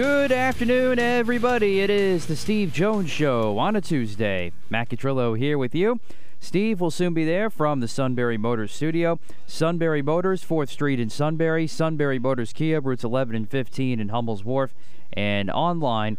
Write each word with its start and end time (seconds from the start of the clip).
Good 0.00 0.32
afternoon, 0.32 0.98
everybody. 0.98 1.80
It 1.80 1.90
is 1.90 2.24
the 2.24 2.34
Steve 2.34 2.72
Jones 2.72 3.10
Show 3.10 3.58
on 3.58 3.76
a 3.76 3.82
Tuesday. 3.82 4.50
Matt 4.70 4.88
Catrillo 4.88 5.36
here 5.36 5.58
with 5.58 5.74
you. 5.74 6.00
Steve 6.38 6.80
will 6.80 6.90
soon 6.90 7.12
be 7.12 7.26
there 7.26 7.50
from 7.50 7.80
the 7.80 7.86
Sunbury 7.86 8.38
Motors 8.38 8.72
studio. 8.72 9.18
Sunbury 9.46 10.00
Motors, 10.00 10.42
4th 10.42 10.70
Street 10.70 10.98
in 10.98 11.10
Sunbury. 11.10 11.66
Sunbury 11.66 12.18
Motors 12.18 12.54
Kia, 12.54 12.80
routes 12.80 13.04
11 13.04 13.36
and 13.36 13.50
15 13.50 14.00
in 14.00 14.08
Hummel's 14.08 14.42
Wharf. 14.42 14.74
And 15.12 15.50
online 15.50 16.16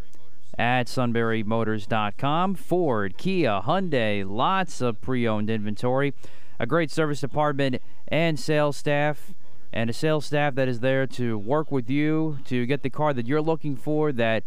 at 0.60 0.86
sunburymotors.com. 0.86 2.54
Ford, 2.54 3.18
Kia, 3.18 3.62
Hyundai, 3.66 4.24
lots 4.24 4.82
of 4.82 5.02
pre 5.02 5.28
owned 5.28 5.50
inventory. 5.50 6.14
A 6.60 6.68
great 6.68 6.92
service 6.92 7.22
department 7.22 7.82
and 8.08 8.40
sales 8.40 8.78
staff 8.78 9.34
and 9.74 9.90
a 9.90 9.94
sales 9.94 10.26
staff 10.26 10.56
that 10.56 10.68
is 10.68 10.80
there 10.80 11.08
to 11.08 11.38
work 11.38 11.72
with 11.72 11.90
you 11.90 12.40
to 12.46 12.66
get 12.66 12.84
the 12.84 12.90
car 12.90 13.14
that 13.14 13.28
you're 13.28 13.42
looking 13.42 13.76
for 13.76 14.12
that 14.12 14.44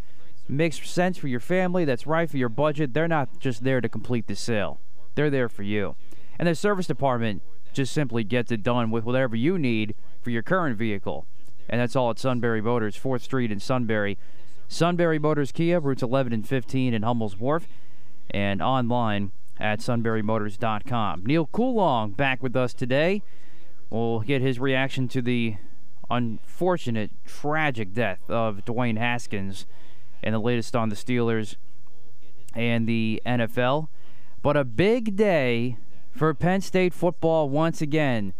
makes 0.47 0.87
sense 0.87 1.17
for 1.17 1.27
your 1.27 1.39
family, 1.39 1.85
that's 1.85 2.05
right 2.05 2.29
for 2.29 2.37
your 2.37 2.49
budget. 2.49 2.93
They're 2.93 3.07
not 3.07 3.39
just 3.39 3.63
there 3.63 3.81
to 3.81 3.89
complete 3.89 4.27
the 4.27 4.35
sale, 4.35 4.79
they're 5.15 5.29
there 5.29 5.49
for 5.49 5.63
you. 5.63 5.95
And 6.37 6.47
the 6.47 6.55
service 6.55 6.87
department 6.87 7.41
just 7.73 7.93
simply 7.93 8.23
gets 8.23 8.51
it 8.51 8.63
done 8.63 8.91
with 8.91 9.03
whatever 9.03 9.35
you 9.35 9.57
need 9.57 9.95
for 10.21 10.29
your 10.29 10.43
current 10.43 10.77
vehicle. 10.77 11.25
And 11.67 11.81
that's 11.81 11.95
all 11.95 12.11
at 12.11 12.19
Sunbury 12.19 12.61
Motors, 12.61 12.97
4th 12.97 13.21
Street 13.21 13.51
in 13.51 13.59
Sunbury. 13.59 14.17
Sunbury 14.67 15.19
Motors 15.19 15.51
Kia, 15.51 15.79
routes 15.79 16.03
11 16.03 16.33
and 16.33 16.47
15 16.47 16.93
in 16.93 17.03
Hummel's 17.03 17.37
Wharf, 17.37 17.67
and 18.31 18.61
online 18.61 19.31
at 19.59 19.79
sunburymotors.com. 19.79 21.25
Neil 21.25 21.47
Coolong 21.47 22.11
back 22.11 22.43
with 22.43 22.55
us 22.55 22.73
today. 22.73 23.21
We'll 23.95 24.19
get 24.19 24.41
his 24.41 24.59
reaction 24.59 25.07
to 25.07 25.21
the 25.21 25.55
unfortunate, 26.09 27.11
tragic 27.25 27.93
death 27.93 28.29
of 28.29 28.65
Dwayne 28.65 28.97
Haskins 28.97 29.65
and 30.21 30.35
the 30.35 30.39
latest 30.39 30.75
on 30.75 30.89
the 30.89 30.97
Steelers 30.97 31.55
and 32.53 32.89
the 32.89 33.21
NFL. 33.25 33.87
But 34.41 34.57
a 34.57 34.65
big 34.65 35.15
day 35.15 35.77
for 36.11 36.33
Penn 36.33 36.59
State 36.59 36.93
football 36.93 37.47
once 37.47 37.81
again 37.81 38.33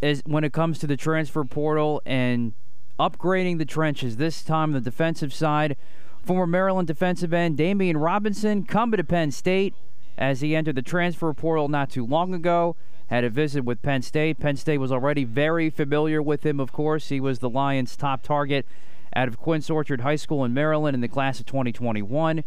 is 0.00 0.22
when 0.24 0.42
it 0.42 0.54
comes 0.54 0.78
to 0.78 0.86
the 0.86 0.96
transfer 0.96 1.44
portal 1.44 2.00
and 2.06 2.54
upgrading 2.98 3.58
the 3.58 3.66
trenches. 3.66 4.16
This 4.16 4.42
time 4.42 4.72
the 4.72 4.80
defensive 4.80 5.34
side, 5.34 5.76
former 6.24 6.46
Maryland 6.46 6.88
defensive 6.88 7.34
end 7.34 7.58
Demeioun 7.58 8.02
Robinson 8.02 8.64
coming 8.64 8.96
to 8.96 9.04
Penn 9.04 9.32
State 9.32 9.74
as 10.16 10.40
he 10.40 10.56
entered 10.56 10.76
the 10.76 10.82
transfer 10.82 11.30
portal 11.34 11.68
not 11.68 11.90
too 11.90 12.06
long 12.06 12.32
ago 12.32 12.74
had 13.08 13.24
a 13.24 13.30
visit 13.30 13.64
with 13.64 13.82
Penn 13.82 14.02
State. 14.02 14.38
Penn 14.38 14.56
State 14.56 14.78
was 14.78 14.90
already 14.90 15.24
very 15.24 15.70
familiar 15.70 16.20
with 16.20 16.44
him, 16.44 16.58
of 16.58 16.72
course. 16.72 17.08
He 17.08 17.20
was 17.20 17.38
the 17.38 17.50
Lions' 17.50 17.96
top 17.96 18.22
target 18.22 18.66
out 19.14 19.28
of 19.28 19.38
Quince 19.38 19.70
Orchard 19.70 20.00
High 20.00 20.16
School 20.16 20.44
in 20.44 20.52
Maryland 20.52 20.94
in 20.94 21.00
the 21.00 21.08
class 21.08 21.38
of 21.38 21.46
2021. 21.46 22.42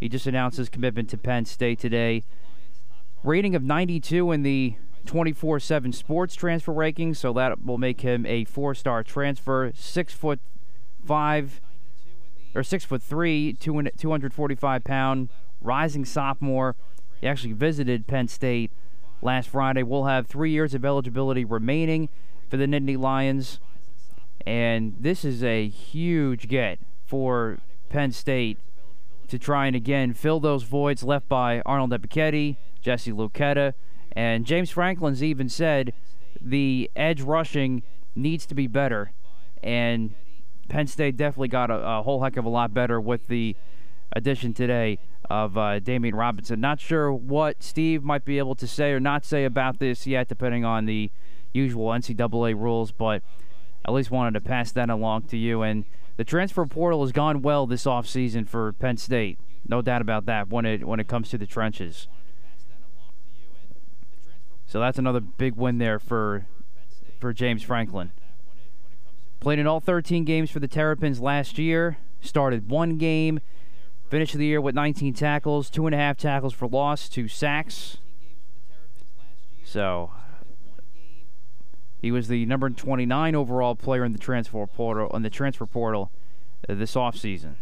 He 0.00 0.08
just 0.08 0.26
announced 0.26 0.56
his 0.56 0.70
commitment 0.70 1.10
to 1.10 1.18
Penn 1.18 1.44
State 1.44 1.78
today. 1.78 2.22
Rating 3.22 3.54
of 3.54 3.62
92 3.62 4.32
in 4.32 4.42
the 4.42 4.76
24 5.04 5.60
7 5.60 5.92
sports 5.92 6.34
transfer 6.34 6.72
ranking, 6.72 7.12
so 7.12 7.32
that 7.34 7.64
will 7.64 7.78
make 7.78 8.00
him 8.00 8.24
a 8.24 8.44
four 8.44 8.74
star 8.74 9.02
transfer. 9.02 9.72
Six 9.74 10.14
foot 10.14 10.40
five, 11.04 11.60
or 12.54 12.62
six 12.62 12.84
foot 12.84 13.02
three, 13.02 13.52
245 13.52 14.84
pound, 14.84 15.28
rising 15.60 16.04
sophomore. 16.06 16.76
He 17.20 17.26
actually 17.26 17.52
visited 17.52 18.06
Penn 18.06 18.28
State 18.28 18.72
last 19.22 19.48
Friday. 19.48 19.82
We'll 19.82 20.04
have 20.04 20.26
three 20.26 20.50
years 20.50 20.74
of 20.74 20.84
eligibility 20.84 21.44
remaining 21.44 22.08
for 22.48 22.56
the 22.56 22.66
Nittany 22.66 22.98
Lions. 22.98 23.60
And 24.46 24.96
this 24.98 25.24
is 25.24 25.44
a 25.44 25.68
huge 25.68 26.48
get 26.48 26.78
for 27.06 27.58
Penn 27.88 28.12
State 28.12 28.58
to 29.28 29.38
try 29.38 29.66
and 29.66 29.76
again 29.76 30.12
fill 30.12 30.40
those 30.40 30.64
voids 30.64 31.02
left 31.02 31.28
by 31.28 31.62
Arnold 31.64 31.90
Ebiketie, 31.90 32.56
Jesse 32.80 33.12
Luketa, 33.12 33.74
and 34.12 34.44
James 34.44 34.70
Franklin's 34.70 35.22
even 35.22 35.48
said 35.48 35.92
the 36.40 36.90
edge 36.96 37.20
rushing 37.20 37.82
needs 38.16 38.46
to 38.46 38.54
be 38.54 38.66
better. 38.66 39.12
And 39.62 40.14
Penn 40.68 40.86
State 40.86 41.16
definitely 41.16 41.48
got 41.48 41.70
a, 41.70 41.74
a 41.74 42.02
whole 42.02 42.22
heck 42.22 42.36
of 42.36 42.44
a 42.44 42.48
lot 42.48 42.74
better 42.74 43.00
with 43.00 43.28
the 43.28 43.54
addition 44.12 44.54
today 44.54 44.98
of 45.30 45.56
uh, 45.56 45.78
Demeioun 45.78 46.14
Robinson. 46.14 46.60
Not 46.60 46.80
sure 46.80 47.12
what 47.12 47.62
Steve 47.62 48.02
might 48.02 48.24
be 48.24 48.38
able 48.38 48.56
to 48.56 48.66
say 48.66 48.90
or 48.90 48.98
not 48.98 49.24
say 49.24 49.44
about 49.44 49.78
this 49.78 50.06
yet, 50.06 50.28
depending 50.28 50.64
on 50.64 50.86
the 50.86 51.12
usual 51.52 51.86
NCAA 51.90 52.60
rules, 52.60 52.90
but 52.90 53.22
at 53.84 53.94
least 53.94 54.10
wanted 54.10 54.34
to 54.34 54.40
pass 54.40 54.72
that 54.72 54.90
along 54.90 55.22
to 55.28 55.36
you. 55.36 55.62
And 55.62 55.84
the 56.16 56.24
transfer 56.24 56.66
portal 56.66 57.02
has 57.02 57.12
gone 57.12 57.42
well 57.42 57.66
this 57.66 57.84
offseason 57.84 58.48
for 58.48 58.72
Penn 58.72 58.96
State. 58.96 59.38
No 59.68 59.80
doubt 59.82 60.02
about 60.02 60.26
that 60.26 60.48
when 60.48 60.66
it 60.66 60.84
when 60.84 60.98
it 60.98 61.06
comes 61.06 61.28
to 61.30 61.38
the 61.38 61.46
trenches. 61.46 62.08
So 64.66 64.80
that's 64.80 64.98
another 64.98 65.20
big 65.20 65.54
win 65.54 65.78
there 65.78 66.00
for 66.00 66.46
for 67.20 67.32
James 67.32 67.62
Franklin. 67.62 68.10
Played 69.38 69.60
in 69.60 69.66
all 69.66 69.80
13 69.80 70.24
games 70.24 70.50
for 70.50 70.58
the 70.58 70.68
Terrapins 70.68 71.20
last 71.20 71.56
year. 71.56 71.98
Started 72.20 72.68
one 72.68 72.98
game 72.98 73.40
Finished 74.10 74.34
the 74.34 74.44
year 74.44 74.60
with 74.60 74.74
19 74.74 75.14
tackles, 75.14 75.70
two 75.70 75.86
and 75.86 75.94
a 75.94 75.98
half 75.98 76.16
tackles 76.16 76.52
for 76.52 76.66
loss, 76.66 77.08
two 77.08 77.28
sacks. 77.28 77.98
So 79.64 80.10
he 82.02 82.10
was 82.10 82.26
the 82.26 82.44
number 82.44 82.68
29 82.68 83.36
overall 83.36 83.76
player 83.76 84.04
in 84.04 84.10
the 84.10 84.18
transfer 84.18 84.66
portal 84.66 85.08
on 85.12 85.22
the 85.22 85.30
transfer 85.30 85.64
portal 85.64 86.10
uh, 86.68 86.74
this 86.74 86.96
offseason. 86.96 87.54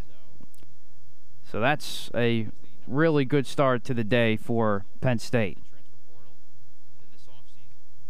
So 1.51 1.59
that's 1.59 2.09
a 2.15 2.47
really 2.87 3.25
good 3.25 3.45
start 3.45 3.83
to 3.83 3.93
the 3.93 4.03
day 4.03 4.35
for 4.35 4.85
Penn 5.01 5.19
State. 5.19 5.59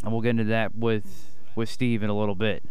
And 0.02 0.14
we'll 0.14 0.22
get 0.22 0.30
into 0.30 0.46
that 0.46 0.76
with 0.76 1.36
with 1.56 1.68
Steve 1.68 2.04
in 2.04 2.10
a 2.10 2.18
little 2.18 2.36
bit. 2.36 2.64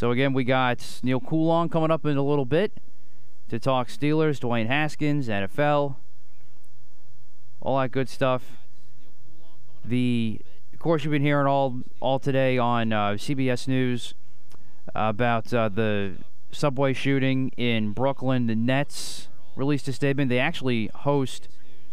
So 0.00 0.12
again, 0.12 0.32
we 0.32 0.44
got 0.44 1.00
Neil 1.02 1.20
Coolong 1.20 1.68
coming 1.68 1.90
up 1.90 2.06
in 2.06 2.16
a 2.16 2.22
little 2.22 2.46
bit 2.46 2.72
to 3.50 3.58
talk 3.58 3.88
Steelers, 3.88 4.40
Dwayne 4.40 4.66
Haskins, 4.66 5.28
NFL, 5.28 5.96
all 7.60 7.78
that 7.78 7.90
good 7.90 8.08
stuff. 8.08 8.42
The, 9.84 10.40
of 10.72 10.78
course, 10.78 11.04
you've 11.04 11.10
been 11.10 11.20
hearing 11.20 11.46
all 11.46 11.82
all 12.00 12.18
today 12.18 12.56
on 12.56 12.94
uh, 12.94 13.08
CBS 13.10 13.68
News 13.68 14.14
about 14.94 15.52
uh, 15.52 15.68
the 15.68 16.14
subway 16.50 16.94
shooting 16.94 17.50
in 17.58 17.92
Brooklyn. 17.92 18.46
The 18.46 18.56
Nets 18.56 19.28
released 19.54 19.86
a 19.86 19.92
statement. 19.92 20.30
They 20.30 20.38
actually 20.38 20.88
host 20.94 21.46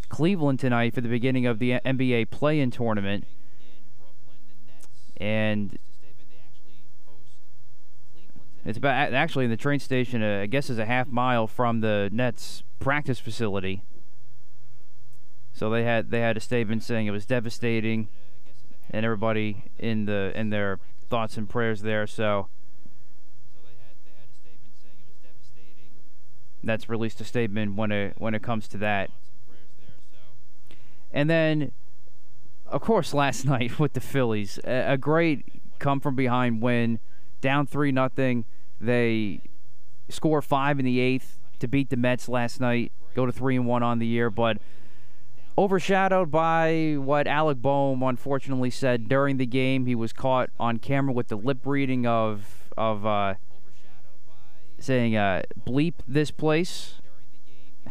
Cleveland 0.07 0.61
tonight 0.61 0.93
for 0.93 1.01
the 1.01 1.09
beginning 1.09 1.45
of 1.45 1.59
the 1.59 1.81
NBA 1.85 2.29
play-in 2.29 2.71
tournament, 2.71 3.27
and 5.17 5.77
it's 8.67 8.77
about 8.77 9.13
actually 9.13 9.45
in 9.45 9.49
the 9.49 9.57
train 9.57 9.79
station. 9.79 10.21
Uh, 10.21 10.41
I 10.41 10.45
guess 10.45 10.69
is 10.69 10.77
a 10.77 10.85
half 10.85 11.07
mile 11.07 11.47
from 11.47 11.79
the 11.79 12.09
Nets 12.11 12.63
practice 12.79 13.17
facility. 13.17 13.81
So 15.53 15.69
they 15.69 15.85
had 15.85 16.11
they 16.11 16.19
had 16.19 16.35
a 16.35 16.41
statement 16.41 16.83
saying 16.83 17.07
it 17.07 17.11
was 17.11 17.25
devastating, 17.25 18.09
and 18.91 19.05
everybody 19.05 19.71
in 19.79 20.03
the 20.03 20.33
in 20.35 20.49
their 20.49 20.79
thoughts 21.09 21.37
and 21.37 21.49
prayers 21.49 21.81
there. 21.81 22.05
So 22.05 22.49
that's 26.61 26.89
released 26.89 27.21
a 27.21 27.23
statement 27.23 27.77
when 27.77 27.93
it 27.93 28.15
when 28.17 28.35
it 28.35 28.43
comes 28.43 28.67
to 28.67 28.77
that. 28.79 29.11
And 31.13 31.29
then, 31.29 31.71
of 32.65 32.81
course, 32.81 33.13
last 33.13 33.45
night 33.55 33.79
with 33.79 33.93
the 33.93 34.01
Phillies, 34.01 34.59
a, 34.65 34.91
a 34.91 34.97
great 34.97 35.45
come 35.79 36.01
from 36.01 36.17
behind 36.17 36.61
win, 36.61 36.99
down 37.39 37.65
three 37.65 37.93
nothing. 37.93 38.43
They 38.79 39.41
score 40.09 40.41
five 40.41 40.79
in 40.79 40.85
the 40.85 40.99
eighth 40.99 41.39
to 41.59 41.67
beat 41.67 41.89
the 41.89 41.97
Mets 41.97 42.29
last 42.29 42.59
night, 42.59 42.91
go 43.15 43.25
to 43.25 43.31
three 43.31 43.55
and 43.55 43.65
one 43.65 43.83
on 43.83 43.99
the 43.99 44.07
year, 44.07 44.29
but 44.29 44.57
overshadowed 45.57 46.29
by 46.29 46.95
what 46.97 47.27
Alec 47.27 47.61
Bohm 47.61 48.03
unfortunately 48.03 48.69
said 48.69 49.09
during 49.09 49.37
the 49.37 49.45
game. 49.45 49.85
He 49.85 49.95
was 49.95 50.13
caught 50.13 50.49
on 50.59 50.77
camera 50.77 51.13
with 51.13 51.29
the 51.29 51.35
lip 51.35 51.59
reading 51.65 52.05
of 52.05 52.69
of 52.77 53.05
uh, 53.05 53.35
saying 54.79 55.15
uh, 55.15 55.43
"bleep 55.65 55.95
this 56.07 56.29
place," 56.29 57.01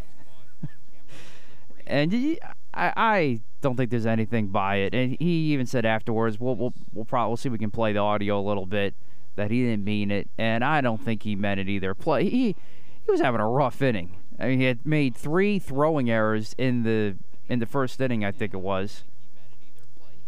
and 1.87 2.13
he, 2.13 2.39
I, 2.73 2.93
I 2.97 3.41
don't 3.61 3.77
think 3.77 3.91
there's 3.91 4.07
anything 4.07 4.49
by 4.49 4.77
it. 4.77 4.95
And 4.95 5.17
he 5.19 5.53
even 5.53 5.67
said 5.67 5.85
afterwards, 5.85 6.39
"We'll 6.39 6.55
we'll 6.55 6.75
we'll 6.93 7.05
probably 7.05 7.31
we'll 7.31 7.37
see 7.37 7.49
if 7.49 7.53
we 7.53 7.59
can 7.59 7.73
play 7.73 7.93
the 7.93 7.99
audio 7.99 8.39
a 8.39 8.47
little 8.47 8.67
bit." 8.67 8.95
That 9.37 9.51
he 9.51 9.63
didn't 9.63 9.85
mean 9.85 10.11
it, 10.11 10.29
and 10.39 10.65
I 10.65 10.81
don't 10.81 11.03
think 11.03 11.23
he 11.23 11.37
meant 11.37 11.61
it 11.61 11.69
either. 11.69 11.95
Play 11.95 12.29
he 12.29 12.57
he 13.05 13.11
was 13.11 13.21
having 13.21 13.41
a 13.41 13.49
rough 13.49 13.81
inning. 13.83 14.17
I 14.39 14.49
mean, 14.49 14.61
he 14.61 14.65
had 14.65 14.85
made 14.85 15.15
three 15.15 15.59
throwing 15.59 16.11
errors 16.11 16.55
in 16.59 16.83
the 16.83 17.17
in 17.49 17.59
the 17.59 17.67
first 17.67 18.01
inning, 18.01 18.25
I 18.25 18.33
think 18.33 18.55
it 18.55 18.61
was. 18.61 19.05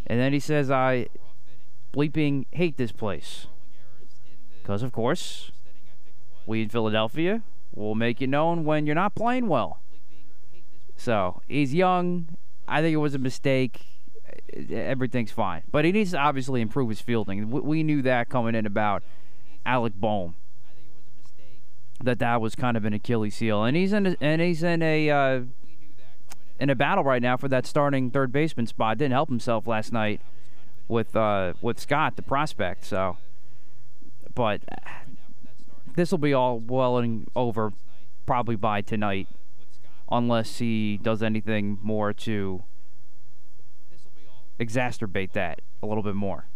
And 0.07 0.21
then 0.21 0.33
he 0.33 0.41
says, 0.41 0.71
"I 0.71 1.09
bleeping 1.93 2.47
hate 2.53 2.77
this 2.77 2.93
place," 2.93 3.47
because 4.63 4.83
of 4.83 4.93
course, 4.93 5.53
we 6.47 6.63
in 6.63 6.69
Philadelphia 6.69 7.43
will 7.75 7.95
make 7.95 8.21
you 8.21 8.27
known 8.27 8.65
when 8.65 8.87
you're 8.87 8.95
not 8.95 9.15
playing 9.15 9.49
well. 9.49 9.81
So 10.97 11.43
he's 11.49 11.75
young. 11.75 12.37
I 12.67 12.83
think 12.83 12.93
it 12.93 12.99
was 12.99 13.15
a 13.15 13.19
mistake. 13.19 13.87
Everything's 14.71 15.33
fine, 15.33 15.63
but 15.71 15.85
he 15.85 15.93
needs 15.93 16.13
to 16.13 16.19
obviously 16.19 16.61
improve 16.61 16.89
his 16.89 17.01
fielding. 17.01 17.51
We 17.51 17.83
knew 17.83 18.03
that 18.03 18.29
coming 18.29 18.55
in 18.55 18.67
about 18.67 19.03
Alec 19.65 19.95
Bohm 19.95 20.35
that 22.03 22.19
that 22.19 22.41
was 22.41 22.55
kind 22.55 22.77
of 22.77 22.85
an 22.85 22.93
Achilles 22.93 23.39
heel, 23.39 23.65
and 23.65 23.77
he's 23.77 23.93
in 23.93 24.07
a, 24.07 24.17
and 24.21 24.41
he's 24.41 24.63
in 24.63 24.83
a 24.83 25.11
uh, 25.11 25.41
in 26.61 26.71
a 26.71 26.75
battle 26.75 27.05
right 27.05 27.23
now 27.23 27.37
for 27.37 27.49
that 27.49 27.67
starting 27.67 28.11
third 28.11 28.33
baseman 28.33 28.67
spot. 28.67 28.99
Didn't 28.99 29.13
help 29.13 29.29
himself 29.29 29.67
last 29.67 29.93
night 29.93 30.21
with 30.87 31.15
uh, 31.17 31.55
with 31.61 31.81
Stott, 31.81 32.17
the 32.17 32.23
prospect. 32.23 32.85
So, 32.85 33.19
but 34.35 34.63
this 35.97 36.11
will 36.11 36.19
be 36.19 36.33
all 36.33 36.59
well 36.59 36.99
and 36.99 37.29
over 37.35 37.73
probably 38.27 38.57
by 38.57 38.81
tonight, 38.81 39.29
unless 40.11 40.59
he 40.59 40.99
does 41.03 41.23
anything 41.23 41.79
more 41.83 42.13
to 42.13 42.63
exacerbate 44.59 45.33
that 45.33 45.61
a 45.83 45.87
little 45.87 46.03
bit 46.03 46.15
more. 46.15 46.47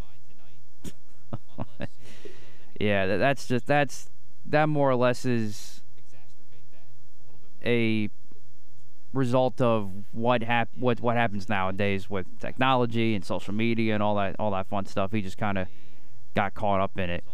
yeah, 2.80 3.16
that's 3.16 3.46
just 3.46 3.66
that's 3.66 4.10
that 4.46 4.68
more 4.68 4.90
or 4.90 4.96
less 4.96 5.24
is 5.24 5.82
a 7.64 8.08
result 9.12 9.60
of 9.60 9.90
what 10.12 10.42
hap- 10.42 10.70
what 10.78 11.00
what 11.00 11.16
happens 11.16 11.48
nowadays 11.48 12.08
with 12.08 12.26
technology 12.40 13.14
and 13.14 13.24
social 13.24 13.52
media 13.52 13.94
and 13.94 14.02
all 14.02 14.16
that 14.16 14.34
all 14.38 14.50
that 14.50 14.66
fun 14.68 14.86
stuff. 14.86 15.12
He 15.12 15.22
just 15.22 15.38
kind 15.38 15.58
of 15.58 15.68
got 16.34 16.54
caught 16.54 16.80
up 16.80 16.98
in 16.98 17.10
it. 17.10 17.24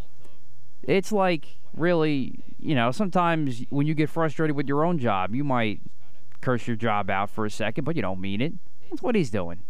It's 0.82 1.12
like 1.12 1.59
really, 1.75 2.41
you 2.59 2.75
know, 2.75 2.91
sometimes 2.91 3.62
when 3.70 3.87
you 3.87 3.94
get 3.94 4.11
frustrated 4.11 4.56
with 4.56 4.69
your 4.69 4.85
own 4.85 4.99
job, 4.99 5.35
you 5.35 5.44
might 5.44 5.81
curse 6.41 6.67
your 6.67 6.76
job 6.76 7.11
out 7.11 7.31
for 7.31 7.47
a 7.47 7.50
second, 7.50 7.85
but 7.85 7.97
you 7.97 8.03
don't 8.03 8.20
mean 8.20 8.41
it. 8.41 8.55
That's 8.91 9.03
what 9.03 9.15
he's 9.15 9.31
doing. 9.31 9.61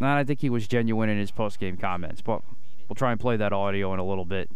And 0.00 0.08
I 0.08 0.24
think 0.24 0.40
he 0.40 0.50
was 0.50 0.66
genuine 0.66 1.08
in 1.08 1.18
his 1.18 1.30
post 1.30 1.58
game 1.58 1.76
comments, 1.76 2.20
but 2.20 2.42
We'll 2.88 2.96
try 2.96 3.12
and 3.12 3.20
play 3.20 3.36
that 3.36 3.52
audio 3.52 3.92
in 3.94 3.98
a 3.98 4.04
little 4.04 4.24
bit. 4.24 4.50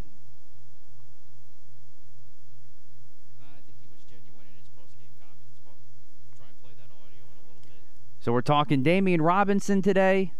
So 8.21 8.33
we're 8.33 8.41
talking 8.41 8.83
Demeioun 8.83 9.21
Robinson 9.21 9.81
today 9.81 10.33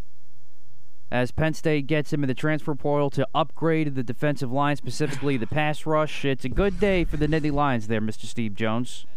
as 1.09 1.31
Penn 1.31 1.53
State 1.55 1.87
gets 1.87 2.13
him 2.13 2.23
in 2.23 2.27
the 2.27 2.35
transfer 2.35 2.75
portal 2.75 3.09
to 3.11 3.27
upgrade 3.33 3.95
the 3.95 4.03
defensive 4.03 4.51
line, 4.51 4.75
specifically 4.75 5.37
the 5.37 5.47
pass 5.47 5.85
rush. 5.85 6.23
It's 6.23 6.45
a 6.45 6.49
good 6.49 6.79
day 6.79 7.03
for 7.03 7.17
the 7.17 7.27
Nittany 7.27 7.51
Lions 7.51 7.87
there, 7.87 8.01
Mr. 8.01 8.25
Steve 8.25 8.53
Jones. 8.53 9.07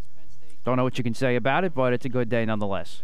Don't 0.64 0.76
know 0.76 0.84
what 0.84 0.96
you 0.96 1.04
can 1.04 1.12
say 1.12 1.36
about 1.36 1.64
it, 1.64 1.74
but 1.74 1.92
it's 1.92 2.06
a 2.06 2.08
good 2.08 2.30
day 2.30 2.46
nonetheless. 2.46 3.02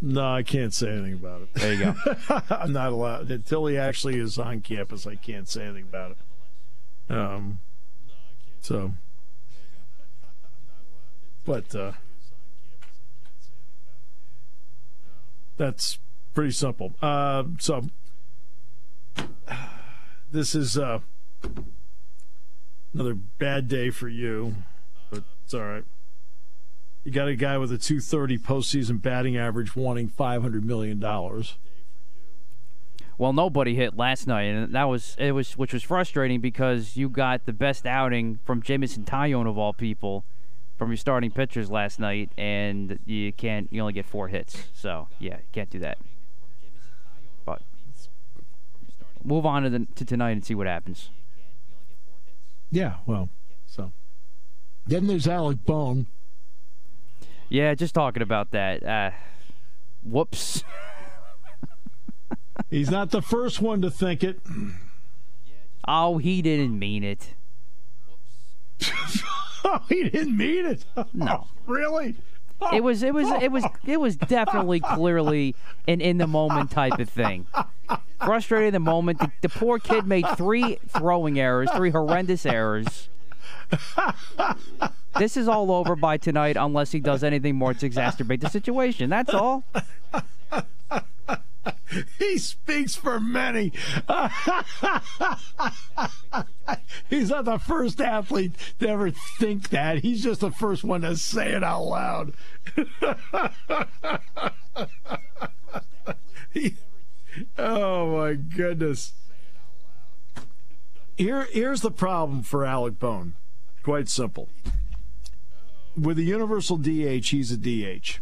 No, 0.00 0.32
I 0.32 0.42
can't 0.44 0.72
say 0.72 0.90
anything 0.90 1.14
about 1.14 1.42
it. 1.42 1.54
There 1.54 1.72
you 1.74 1.84
go. 1.84 1.94
I'm 2.50 2.72
not 2.72 2.92
allowed 2.92 3.30
until 3.30 3.66
he 3.66 3.76
actually 3.76 4.18
is 4.18 4.38
on 4.38 4.60
campus. 4.60 5.06
I 5.06 5.16
can't 5.16 5.48
say 5.48 5.64
anything 5.64 5.84
about 5.88 6.12
it. 6.12 7.14
Um, 7.14 7.58
so, 8.60 8.92
but 11.44 11.74
uh, 11.74 11.92
that's 15.56 15.98
pretty 16.32 16.52
simple. 16.52 16.94
Uh, 17.02 17.44
so, 17.58 17.88
this 20.30 20.54
is 20.54 20.78
uh, 20.78 21.00
another 22.94 23.14
bad 23.14 23.66
day 23.66 23.90
for 23.90 24.08
you, 24.08 24.54
but 25.10 25.24
it's 25.44 25.54
all 25.54 25.64
right. 25.64 25.84
You 27.08 27.14
got 27.14 27.28
a 27.28 27.36
guy 27.36 27.56
with 27.56 27.72
a 27.72 27.78
230 27.78 28.36
postseason 28.36 29.00
batting 29.00 29.34
average 29.34 29.74
wanting 29.74 30.10
$500 30.10 30.62
million. 30.62 31.00
Well, 33.16 33.32
nobody 33.32 33.74
hit 33.74 33.96
last 33.96 34.26
night, 34.26 34.42
and 34.42 34.74
that 34.74 34.84
was 34.84 35.16
it 35.18 35.32
was 35.32 35.56
which 35.56 35.72
was 35.72 35.82
frustrating 35.82 36.42
because 36.42 36.98
you 36.98 37.08
got 37.08 37.46
the 37.46 37.54
best 37.54 37.86
outing 37.86 38.40
from 38.44 38.60
Jameson 38.60 39.04
Taillon 39.04 39.48
of 39.48 39.56
all 39.56 39.72
people 39.72 40.26
from 40.76 40.90
your 40.90 40.98
starting 40.98 41.30
pitchers 41.30 41.70
last 41.70 41.98
night, 41.98 42.30
and 42.36 42.98
you 43.06 43.32
can't 43.32 43.72
you 43.72 43.80
only 43.80 43.94
get 43.94 44.04
four 44.04 44.28
hits. 44.28 44.64
So 44.74 45.08
yeah, 45.18 45.36
you 45.38 45.48
can't 45.50 45.70
do 45.70 45.78
that. 45.78 45.96
But 47.46 47.62
move 49.24 49.46
on 49.46 49.62
to, 49.62 49.70
the, 49.70 49.86
to 49.94 50.04
tonight 50.04 50.32
and 50.32 50.44
see 50.44 50.54
what 50.54 50.66
happens. 50.66 51.08
Yeah, 52.70 52.96
well, 53.06 53.30
so 53.64 53.92
then 54.86 55.06
there's 55.06 55.26
Alec 55.26 55.64
Bohm 55.64 56.06
yeah, 57.48 57.74
just 57.74 57.94
talking 57.94 58.22
about 58.22 58.50
that. 58.52 58.84
Uh, 58.84 59.10
whoops. 60.04 60.64
He's 62.70 62.90
not 62.90 63.10
the 63.10 63.22
first 63.22 63.60
one 63.60 63.80
to 63.82 63.90
think 63.90 64.22
it. 64.22 64.40
Oh, 65.86 66.18
he 66.18 66.42
didn't 66.42 66.78
mean 66.78 67.02
it. 67.04 67.34
oh, 69.64 69.80
he 69.88 70.08
didn't 70.08 70.36
mean 70.36 70.66
it. 70.66 70.84
No, 71.14 71.46
really. 71.66 72.16
It 72.72 72.82
was 72.82 73.04
it 73.04 73.14
was 73.14 73.30
it 73.40 73.52
was 73.52 73.64
it 73.86 74.00
was 74.00 74.16
definitely 74.16 74.80
clearly 74.80 75.54
an 75.86 76.00
in 76.00 76.18
the 76.18 76.26
moment 76.26 76.72
type 76.72 76.98
of 76.98 77.08
thing. 77.08 77.46
Frustrated 78.24 78.68
in 78.68 78.72
the 78.74 78.80
moment. 78.80 79.20
The, 79.20 79.30
the 79.42 79.48
poor 79.48 79.78
kid 79.78 80.06
made 80.06 80.26
three 80.36 80.78
throwing 80.88 81.38
errors, 81.38 81.70
three 81.70 81.90
horrendous 81.90 82.44
errors 82.44 83.08
this 85.18 85.36
is 85.36 85.48
all 85.48 85.70
over 85.70 85.96
by 85.96 86.16
tonight 86.16 86.56
unless 86.58 86.92
he 86.92 87.00
does 87.00 87.22
anything 87.24 87.56
more 87.56 87.74
to 87.74 87.88
exacerbate 87.88 88.40
the 88.40 88.48
situation. 88.48 89.10
That's 89.10 89.34
all. 89.34 89.64
he 92.18 92.38
speaks 92.38 92.94
for 92.94 93.20
many. 93.20 93.72
He's 97.08 97.30
not 97.30 97.44
the 97.44 97.58
first 97.58 98.00
athlete 98.00 98.52
to 98.80 98.88
ever 98.88 99.10
think 99.10 99.70
that. 99.70 99.98
He's 99.98 100.22
just 100.22 100.40
the 100.40 100.50
first 100.50 100.84
one 100.84 101.02
to 101.02 101.16
say 101.16 101.52
it 101.52 101.64
out 101.64 101.84
loud. 101.84 102.32
he, 106.52 106.76
oh 107.56 108.16
my 108.16 108.34
goodness. 108.34 109.12
Here, 111.16 111.48
here's 111.50 111.80
the 111.80 111.90
problem 111.90 112.42
for 112.42 112.64
Alec 112.64 112.98
Bohm. 113.00 113.34
Quite 113.82 114.08
simple. 114.08 114.48
With 115.96 116.18
a 116.18 116.22
universal 116.22 116.76
DH, 116.76 117.28
he's 117.28 117.50
a 117.50 117.56
DH. 117.56 118.20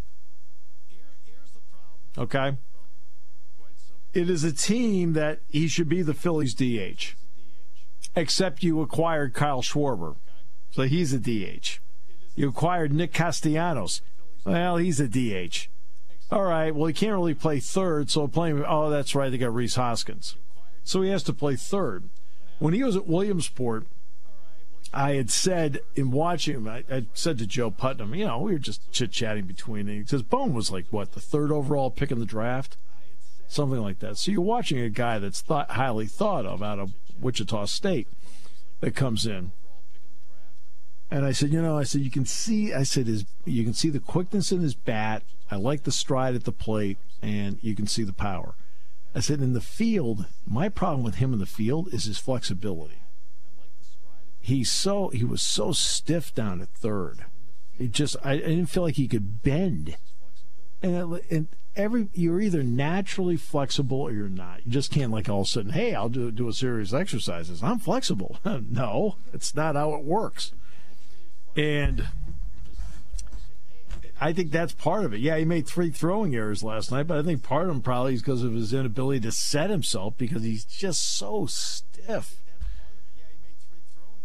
Okay? 2.18 2.56
It 4.14 4.30
is 4.30 4.44
a 4.44 4.52
team 4.52 5.12
that 5.12 5.40
he 5.48 5.68
should 5.68 5.88
be 5.88 6.02
the 6.02 6.14
Phillies 6.14 6.54
DH. 6.54 7.14
Except 8.14 8.62
you 8.62 8.80
acquired 8.80 9.34
Kyle 9.34 9.60
Schwarber. 9.60 10.16
So 10.70 10.82
he's 10.82 11.12
a 11.12 11.18
DH. 11.18 11.80
You 12.34 12.48
acquired 12.48 12.92
Nick 12.92 13.12
Castellanos. 13.12 14.00
Well, 14.44 14.76
he's 14.76 15.00
a 15.00 15.08
DH. 15.08 15.68
All 16.30 16.42
right. 16.42 16.74
Well, 16.74 16.86
he 16.86 16.92
can't 16.92 17.14
really 17.14 17.34
play 17.34 17.60
third, 17.60 18.10
so 18.10 18.26
playing. 18.26 18.64
Oh, 18.66 18.90
that's 18.90 19.14
right. 19.14 19.30
They 19.30 19.38
got 19.38 19.54
Rhys 19.54 19.76
Hoskins, 19.76 20.36
so 20.82 21.02
he 21.02 21.10
has 21.10 21.22
to 21.24 21.32
play 21.32 21.56
third. 21.56 22.08
When 22.58 22.74
he 22.74 22.82
was 22.82 22.96
at 22.96 23.06
Williamsport, 23.06 23.86
I 24.96 25.12
had 25.16 25.30
said 25.30 25.80
in 25.94 26.10
watching 26.10 26.54
him, 26.54 26.66
I, 26.66 26.82
I 26.90 27.04
said 27.12 27.36
to 27.38 27.46
Joe 27.46 27.70
Putnam, 27.70 28.14
you 28.14 28.24
know, 28.24 28.38
we 28.38 28.52
were 28.52 28.58
just 28.58 28.90
chit 28.90 29.12
chatting 29.12 29.44
between. 29.44 29.88
He 29.88 30.06
says 30.06 30.22
Bohm 30.22 30.54
was 30.54 30.70
like 30.70 30.86
what 30.88 31.12
the 31.12 31.20
third 31.20 31.52
overall 31.52 31.90
pick 31.90 32.10
in 32.10 32.18
the 32.18 32.24
draft, 32.24 32.78
something 33.46 33.82
like 33.82 33.98
that. 33.98 34.16
So 34.16 34.30
you're 34.30 34.40
watching 34.40 34.78
a 34.78 34.88
guy 34.88 35.18
that's 35.18 35.42
thought, 35.42 35.72
highly 35.72 36.06
thought 36.06 36.46
of 36.46 36.62
out 36.62 36.78
of 36.78 36.94
Wichita 37.20 37.66
State 37.66 38.08
that 38.80 38.96
comes 38.96 39.26
in. 39.26 39.52
And 41.10 41.26
I 41.26 41.32
said, 41.32 41.50
you 41.50 41.60
know, 41.60 41.76
I 41.76 41.82
said 41.82 42.00
you 42.00 42.10
can 42.10 42.24
see, 42.24 42.72
I 42.72 42.82
said 42.82 43.06
his, 43.06 43.26
you 43.44 43.64
can 43.64 43.74
see 43.74 43.90
the 43.90 44.00
quickness 44.00 44.50
in 44.50 44.62
his 44.62 44.74
bat. 44.74 45.24
I 45.50 45.56
like 45.56 45.82
the 45.82 45.92
stride 45.92 46.34
at 46.34 46.44
the 46.44 46.52
plate, 46.52 46.96
and 47.20 47.58
you 47.60 47.76
can 47.76 47.86
see 47.86 48.02
the 48.02 48.14
power. 48.14 48.54
I 49.14 49.20
said 49.20 49.40
in 49.40 49.52
the 49.52 49.60
field, 49.60 50.24
my 50.46 50.70
problem 50.70 51.04
with 51.04 51.16
him 51.16 51.34
in 51.34 51.38
the 51.38 51.44
field 51.44 51.92
is 51.92 52.04
his 52.04 52.18
flexibility. 52.18 53.02
He's 54.46 54.70
so 54.70 55.08
he 55.08 55.24
was 55.24 55.42
so 55.42 55.72
stiff 55.72 56.32
down 56.32 56.62
at 56.62 56.68
third. 56.68 57.24
It 57.80 57.90
just 57.90 58.14
I, 58.22 58.34
I 58.34 58.36
didn't 58.36 58.66
feel 58.66 58.84
like 58.84 58.94
he 58.94 59.08
could 59.08 59.42
bend. 59.42 59.96
And, 60.80 61.20
and 61.28 61.48
every 61.74 62.10
you're 62.12 62.40
either 62.40 62.62
naturally 62.62 63.36
flexible 63.36 64.02
or 64.02 64.12
you're 64.12 64.28
not. 64.28 64.64
You 64.64 64.70
just 64.70 64.92
can't 64.92 65.10
like 65.10 65.28
all 65.28 65.40
of 65.40 65.48
a 65.48 65.50
sudden, 65.50 65.72
hey, 65.72 65.96
I'll 65.96 66.08
do 66.08 66.30
do 66.30 66.46
a 66.46 66.52
series 66.52 66.92
of 66.92 67.00
exercises. 67.00 67.60
I'm 67.60 67.80
flexible. 67.80 68.38
no, 68.44 69.16
it's 69.32 69.52
not 69.52 69.74
how 69.74 69.94
it 69.94 70.04
works. 70.04 70.52
And 71.56 72.06
I 74.20 74.32
think 74.32 74.52
that's 74.52 74.74
part 74.74 75.04
of 75.04 75.12
it. 75.12 75.18
Yeah, 75.18 75.38
he 75.38 75.44
made 75.44 75.66
three 75.66 75.90
throwing 75.90 76.36
errors 76.36 76.62
last 76.62 76.92
night, 76.92 77.08
but 77.08 77.18
I 77.18 77.24
think 77.24 77.42
part 77.42 77.62
of 77.62 77.68
them 77.70 77.82
probably 77.82 78.14
is 78.14 78.22
because 78.22 78.44
of 78.44 78.52
his 78.52 78.72
inability 78.72 79.22
to 79.22 79.32
set 79.32 79.70
himself 79.70 80.14
because 80.16 80.44
he's 80.44 80.64
just 80.64 81.02
so 81.02 81.46
stiff 81.46 82.44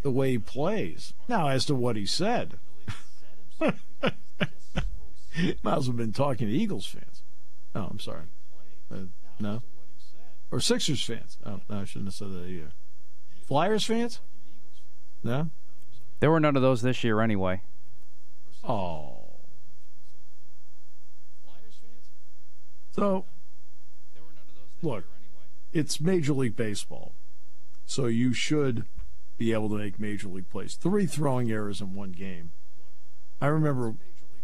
the 0.02 0.12
way 0.12 0.32
he 0.32 0.38
plays. 0.38 1.14
Now, 1.28 1.48
as 1.48 1.66
to 1.66 1.76
what 1.76 1.96
he 1.96 2.06
said, 2.06 2.60
might 3.60 3.74
as 5.32 5.64
well 5.64 5.82
have 5.82 5.98
been 5.98 6.14
talking 6.14 6.48
to 6.48 6.54
Eagles 6.54 6.86
fans. 6.86 7.24
Oh, 7.76 7.88
I'm 7.90 8.00
sorry. 8.00 8.26
Uh, 8.92 9.06
no? 9.40 9.62
Or 10.52 10.60
Sixers 10.60 11.04
fans. 11.04 11.38
Oh, 11.46 11.62
no, 11.70 11.80
I 11.80 11.86
shouldn't 11.86 12.08
have 12.08 12.16
said 12.16 12.34
that 12.34 12.48
either. 12.48 12.72
Flyers 13.46 13.86
fans? 13.86 14.20
No? 15.24 15.50
There 16.20 16.32
were 16.32 16.40
none 16.40 16.56
of 16.56 16.62
those 16.62 16.82
this 16.82 17.04
year 17.04 17.22
anyway. 17.22 17.62
Oh. 18.64 19.18
So, 22.92 23.26
look, 24.82 25.06
it's 25.72 26.02
Major 26.02 26.34
League 26.34 26.56
Baseball. 26.56 27.14
So 27.86 28.06
you 28.06 28.34
should 28.34 28.86
be 29.42 29.54
able 29.54 29.70
to 29.70 29.78
make 29.78 30.00
major 30.00 30.28
league 30.28 30.52
plays. 30.52 30.76
Three 30.76 31.08
throwing 31.08 31.52
errors 31.52 31.82
in 31.82 31.96
one 31.96 32.12
game. 32.12 32.52
I 33.42 33.48
remember 33.48 33.96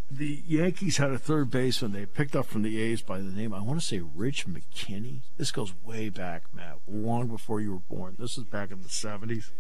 the 0.10 0.42
Yankees 0.48 0.98
had 0.98 1.12
a 1.12 1.20
third 1.20 1.52
baseman 1.52 1.92
they 1.92 2.08
picked 2.08 2.36
up 2.36 2.48
from 2.48 2.64
the 2.64 2.82
A's 2.82 3.04
by 3.04 3.20
the 3.20 3.32
name 3.32 3.54
I 3.54 3.62
want 3.62 3.80
to 3.80 3.86
say 3.86 4.02
Rich 4.02 4.48
McKinney. 4.48 5.20
This 5.38 5.52
goes 5.52 5.76
way 5.86 6.10
back, 6.10 6.46
Matt, 6.52 6.80
long 6.88 7.28
before 7.28 7.62
you 7.62 7.74
were 7.74 7.96
born. 7.96 8.16
This 8.18 8.40
is 8.40 8.46
back 8.46 8.72
in 8.72 8.82
the 8.82 8.90
seventies. 8.90 9.52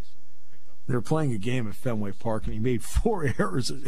They 0.87 0.95
were 0.95 1.01
playing 1.01 1.33
a 1.33 1.37
game 1.37 1.67
at 1.67 1.75
Fenway 1.75 2.13
Park, 2.13 2.45
and 2.45 2.53
he 2.53 2.59
made 2.59 2.83
four 3.03 3.31
errors 3.37 3.69
in 3.69 3.83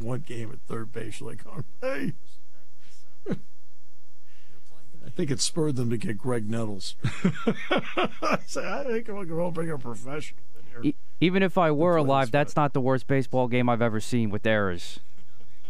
one 0.00 0.20
game 0.20 0.50
at 0.52 0.60
third 0.60 0.90
base. 0.90 1.20
Like, 1.20 1.44
oh, 1.46 1.64
hey. 1.82 2.14
I 5.06 5.10
think 5.10 5.30
it 5.30 5.40
spurred 5.40 5.76
them 5.76 5.90
to 5.90 5.98
get 5.98 6.16
Graig 6.16 6.46
Nettles. 6.46 6.94
I 7.04 8.38
say 8.46 8.66
I 8.66 8.84
think 8.84 9.08
we'll 9.08 9.24
go 9.24 9.50
bring 9.50 9.70
a 9.70 9.76
professional 9.76 10.40
even 11.20 11.42
if 11.42 11.58
I 11.58 11.70
were 11.70 11.96
alive, 11.96 12.30
that's 12.30 12.56
not 12.56 12.72
the 12.72 12.80
worst 12.80 13.06
baseball 13.06 13.48
game 13.48 13.68
I've 13.68 13.82
ever 13.82 14.00
seen 14.00 14.30
with 14.30 14.46
errors. 14.46 15.00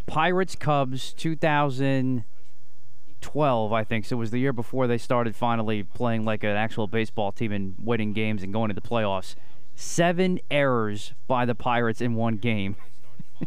Pirates 0.06 0.54
Cubs 0.54 1.12
2012, 1.14 3.72
I 3.72 3.84
think. 3.84 4.04
So 4.04 4.16
it 4.16 4.18
was 4.18 4.30
the 4.30 4.38
year 4.38 4.52
before 4.52 4.86
they 4.86 4.98
started 4.98 5.36
finally 5.36 5.82
playing 5.82 6.24
like 6.24 6.44
an 6.44 6.50
actual 6.50 6.86
baseball 6.86 7.32
team 7.32 7.52
and 7.52 7.74
winning 7.82 8.12
games 8.12 8.42
and 8.42 8.52
going 8.52 8.68
to 8.68 8.74
the 8.74 8.80
playoffs. 8.80 9.34
Seven 9.76 10.40
errors 10.50 11.12
by 11.26 11.44
the 11.44 11.54
Pirates 11.54 12.00
in 12.00 12.14
one 12.14 12.36
game. 12.36 12.76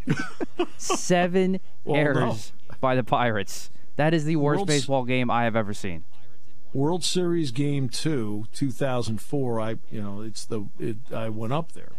Seven 0.78 1.60
well, 1.84 1.98
errors 1.98 2.52
no. 2.70 2.76
by 2.82 2.96
the 2.96 3.04
Pirates. 3.04 3.70
That 3.96 4.14
is 4.14 4.26
the 4.26 4.36
worst 4.36 4.60
World's... 4.60 4.74
baseball 4.74 5.04
game 5.04 5.32
I 5.32 5.44
have 5.44 5.56
ever 5.56 5.74
seen. 5.74 6.04
World 6.74 7.04
Series 7.04 7.52
Game 7.52 7.90
Two, 7.90 8.46
2004. 8.54 9.60
I, 9.60 9.76
you 9.90 10.02
know, 10.02 10.22
it's 10.22 10.46
the 10.46 10.68
it, 10.80 10.98
I 11.14 11.30
went 11.30 11.54
up 11.54 11.72
there, 11.72 11.94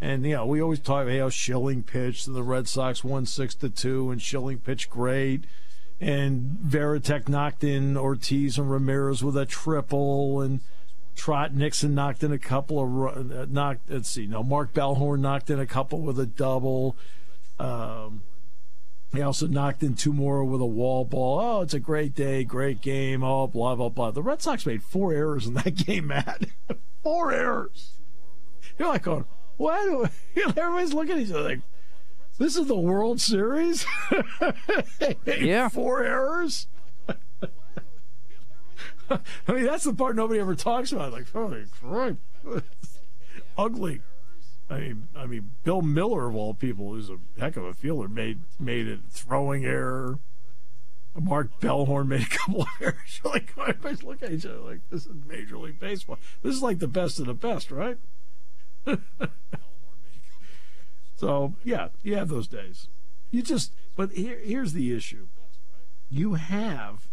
and 0.00 0.24
you 0.24 0.34
know, 0.34 0.46
we 0.46 0.60
always 0.60 0.80
talk 0.80 1.04
about 1.04 1.18
how 1.18 1.28
Schilling 1.28 1.82
pitched, 1.82 2.26
and 2.26 2.34
the 2.34 2.42
Red 2.42 2.68
Sox 2.68 3.04
won 3.04 3.26
six 3.26 3.54
to 3.56 3.68
two, 3.68 4.10
and 4.10 4.20
Schilling 4.20 4.58
pitched 4.58 4.90
great, 4.90 5.44
and 6.00 6.58
Varitek 6.64 7.28
knocked 7.28 7.62
in 7.62 7.96
Ortiz 7.96 8.58
and 8.58 8.70
Ramirez 8.70 9.22
with 9.22 9.36
a 9.36 9.46
triple, 9.46 10.40
and 10.40 10.60
Trot 11.14 11.54
Nixon 11.54 11.94
knocked 11.94 12.22
in 12.22 12.32
a 12.32 12.38
couple 12.38 12.80
of 12.80 13.16
uh, 13.16 13.46
knocked. 13.50 13.90
Let's 13.90 14.08
see, 14.08 14.26
no, 14.26 14.42
Mark 14.42 14.72
Bellhorn 14.72 15.20
knocked 15.20 15.50
in 15.50 15.60
a 15.60 15.66
couple 15.66 16.00
with 16.00 16.18
a 16.18 16.26
double. 16.26 16.96
Um, 17.58 18.22
he 19.12 19.22
also 19.22 19.46
knocked 19.46 19.82
in 19.82 19.94
two 19.94 20.12
more 20.12 20.44
with 20.44 20.60
a 20.60 20.66
wall 20.66 21.04
ball. 21.04 21.40
Oh, 21.40 21.60
it's 21.62 21.74
a 21.74 21.80
great 21.80 22.14
day, 22.14 22.44
great 22.44 22.80
game. 22.82 23.22
Oh, 23.22 23.46
blah 23.46 23.74
blah 23.74 23.88
blah. 23.88 24.10
The 24.10 24.22
Red 24.22 24.42
Sox 24.42 24.66
made 24.66 24.82
four 24.82 25.12
errors 25.12 25.46
in 25.46 25.54
that 25.54 25.74
game, 25.86 26.08
Matt. 26.08 26.44
four 27.02 27.32
errors. 27.32 27.92
You're 28.78 28.88
like 28.88 29.02
going, 29.02 29.24
what? 29.56 30.12
Everybody's 30.36 30.92
looking 30.94 31.16
at 31.16 31.18
each 31.20 31.30
other 31.30 31.42
like, 31.42 31.60
this 32.38 32.56
is 32.56 32.66
the 32.68 32.78
World 32.78 33.20
Series. 33.20 33.84
yeah, 35.26 35.68
four 35.68 36.04
errors. 36.04 36.68
I 39.10 39.18
mean, 39.52 39.64
that's 39.64 39.84
the 39.84 39.94
part 39.94 40.14
nobody 40.14 40.38
ever 40.38 40.54
talks 40.54 40.92
about. 40.92 41.12
Like, 41.12 41.32
holy 41.32 41.64
crap, 41.80 42.16
ugly. 43.56 44.00
I 44.70 44.80
mean, 44.80 45.08
I 45.16 45.26
mean, 45.26 45.50
Bill 45.64 45.80
Mueller 45.82 46.28
of 46.28 46.36
all 46.36 46.52
people, 46.54 46.90
who's 46.90 47.08
a 47.08 47.18
heck 47.38 47.56
of 47.56 47.64
a 47.64 47.72
fielder, 47.72 48.08
made 48.08 48.40
made 48.58 48.88
a 48.88 48.98
throwing 49.10 49.64
error. 49.64 50.18
Mark 51.14 51.58
Bellhorn 51.58 52.06
made 52.06 52.22
a 52.22 52.28
couple 52.28 52.62
of 52.62 52.68
errors. 52.80 53.20
like 53.24 53.52
everybody's 53.58 54.02
looking 54.02 54.28
at 54.28 54.34
each 54.34 54.46
other 54.46 54.58
like 54.58 54.80
this 54.90 55.06
is 55.06 55.12
Major 55.26 55.56
League 55.58 55.80
Baseball. 55.80 56.18
This 56.42 56.54
is 56.54 56.62
like 56.62 56.78
the 56.78 56.88
best 56.88 57.18
of 57.18 57.26
the 57.26 57.34
best, 57.34 57.70
right? 57.70 57.98
so 61.16 61.54
yeah, 61.64 61.88
you 62.02 62.16
have 62.16 62.28
those 62.28 62.46
days. 62.46 62.88
You 63.30 63.42
just, 63.42 63.72
but 63.96 64.12
here, 64.12 64.38
here's 64.42 64.74
the 64.74 64.94
issue: 64.94 65.28
you 66.10 66.34
have 66.34 67.08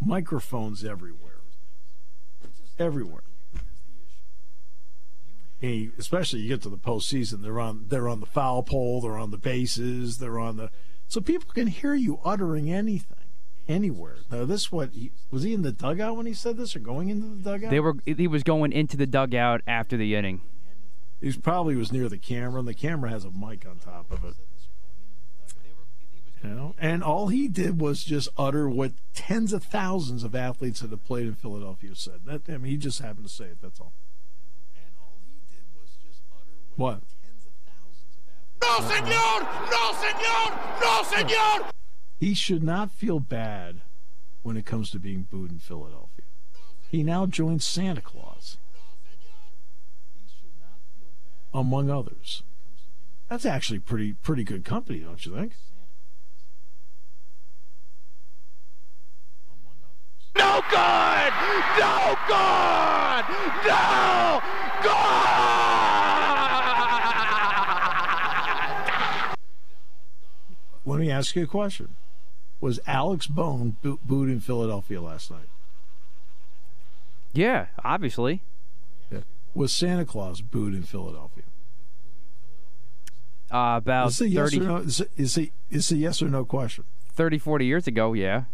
microphones 0.00 0.82
everywhere, 0.82 1.40
everywhere 2.78 3.22
especially 5.98 6.40
you 6.40 6.48
get 6.48 6.62
to 6.62 6.68
the 6.68 6.78
postseason, 6.78 7.42
they're 7.42 7.60
on 7.60 7.86
they're 7.88 8.08
on 8.08 8.20
the 8.20 8.26
foul 8.26 8.62
pole, 8.62 9.00
they're 9.00 9.18
on 9.18 9.30
the 9.30 9.38
bases, 9.38 10.18
they're 10.18 10.38
on 10.38 10.56
the 10.56 10.70
so 11.08 11.20
people 11.20 11.50
can 11.52 11.68
hear 11.68 11.94
you 11.94 12.18
uttering 12.24 12.72
anything 12.72 13.24
anywhere. 13.68 14.16
Now, 14.30 14.44
this 14.44 14.70
what 14.72 14.92
he, 14.92 15.12
was 15.30 15.42
he 15.42 15.54
in 15.54 15.62
the 15.62 15.72
dugout 15.72 16.16
when 16.16 16.26
he 16.26 16.34
said 16.34 16.56
this, 16.56 16.74
or 16.74 16.80
going 16.80 17.08
into 17.08 17.26
the 17.26 17.50
dugout? 17.50 17.70
They 17.70 17.80
were. 17.80 17.94
He 18.04 18.26
was 18.26 18.42
going 18.42 18.72
into 18.72 18.96
the 18.96 19.06
dugout 19.06 19.62
after 19.66 19.96
the 19.96 20.14
inning. 20.14 20.40
He 21.20 21.32
probably 21.32 21.76
was 21.76 21.92
near 21.92 22.08
the 22.08 22.18
camera, 22.18 22.58
and 22.58 22.68
the 22.68 22.74
camera 22.74 23.10
has 23.10 23.24
a 23.24 23.30
mic 23.30 23.66
on 23.66 23.78
top 23.78 24.10
of 24.10 24.24
it. 24.24 24.34
You 26.42 26.50
know, 26.50 26.74
and 26.78 27.02
all 27.02 27.28
he 27.28 27.48
did 27.48 27.80
was 27.80 28.04
just 28.04 28.28
utter 28.36 28.68
what 28.68 28.92
tens 29.14 29.54
of 29.54 29.64
thousands 29.64 30.24
of 30.24 30.34
athletes 30.34 30.80
that 30.80 30.90
have 30.90 31.04
played 31.04 31.26
in 31.26 31.34
Philadelphia 31.34 31.94
said. 31.94 32.26
That 32.26 32.42
I 32.48 32.58
mean, 32.58 32.72
he 32.72 32.76
just 32.76 33.00
happened 33.00 33.26
to 33.26 33.32
say 33.32 33.46
it. 33.46 33.62
That's 33.62 33.80
all. 33.80 33.94
What? 36.76 37.02
No, 38.60 38.80
senor! 38.80 39.46
No, 39.70 39.92
senor! 40.00 40.58
No, 40.80 41.02
senor! 41.04 41.70
He 42.18 42.34
should 42.34 42.62
not 42.62 42.90
feel 42.90 43.20
bad 43.20 43.80
when 44.42 44.56
it 44.56 44.66
comes 44.66 44.90
to 44.90 44.98
being 44.98 45.28
booed 45.30 45.52
in 45.52 45.58
Philadelphia. 45.58 46.24
He 46.90 47.02
now 47.02 47.26
joins 47.26 47.64
Santa 47.64 48.00
Claus, 48.00 48.58
among 51.52 51.90
others. 51.90 52.42
That's 53.28 53.46
actually 53.46 53.78
pretty 53.78 54.14
pretty 54.14 54.44
good 54.44 54.64
company, 54.64 55.00
don't 55.00 55.24
you 55.24 55.34
think? 55.34 55.52
No 60.36 60.60
good! 60.70 61.32
No 61.78 62.16
good! 62.26 63.24
No 63.66 64.13
ask 71.24 71.36
you 71.36 71.44
a 71.44 71.46
question. 71.46 71.96
Was 72.60 72.80
Alex 72.86 73.26
Bohm 73.26 73.76
boo- 73.82 73.98
booed 74.04 74.28
in 74.28 74.40
Philadelphia 74.40 75.00
last 75.00 75.30
night? 75.30 75.48
Yeah, 77.32 77.66
obviously. 77.82 78.42
Yeah. 79.10 79.20
Was 79.54 79.72
Santa 79.72 80.04
Claus 80.04 80.42
booed 80.42 80.74
in 80.74 80.82
Philadelphia? 80.82 81.44
Uh, 83.50 83.76
about 83.78 84.08
Is 84.08 84.20
it 84.20 84.28
yes 84.28 84.50
30, 84.50 84.60
or 84.60 84.68
no? 84.68 84.76
Is 84.76 85.00
it, 85.00 85.10
is 85.16 85.38
it 85.38 85.52
is 85.70 85.92
a 85.92 85.96
yes 85.96 86.20
or 86.20 86.28
no 86.28 86.44
question? 86.44 86.84
30, 87.12 87.38
40 87.38 87.64
years 87.64 87.86
ago, 87.86 88.12
yeah. 88.12 88.44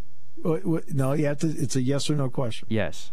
No, 0.45 1.13
you 1.13 1.27
have 1.27 1.39
to. 1.41 1.49
It's 1.49 1.75
a 1.75 1.83
yes 1.83 2.09
or 2.09 2.15
no 2.15 2.31
question. 2.31 2.69
Yes. 2.71 3.11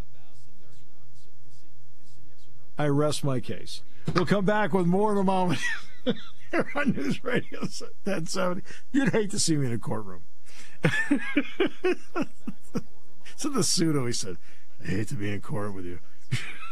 I 2.78 2.86
rest 2.88 3.24
my 3.24 3.40
case. 3.40 3.82
We'll 4.14 4.26
come 4.26 4.46
back 4.46 4.72
with 4.74 4.86
more 4.86 5.12
in 5.14 5.18
a 5.18 5.24
moment. 5.24 5.60
Here 6.52 6.70
on 6.76 6.92
News 6.92 7.24
Radio 7.24 7.62
1070. 7.62 8.62
You'd 8.92 9.10
hate 9.10 9.32
to 9.32 9.40
see 9.40 9.58
me 9.58 9.68
in 9.68 9.74
a 9.74 9.78
courtroom. 9.78 10.24
so 13.36 13.50
the 13.50 13.64
pseudo, 13.64 14.06
he 14.06 14.14
said, 14.14 14.38
I 14.84 14.88
hate 14.88 15.08
to 15.10 15.16
be 15.16 15.32
in 15.34 15.42
court 15.42 15.74
with 15.74 15.86
you. 15.86 16.00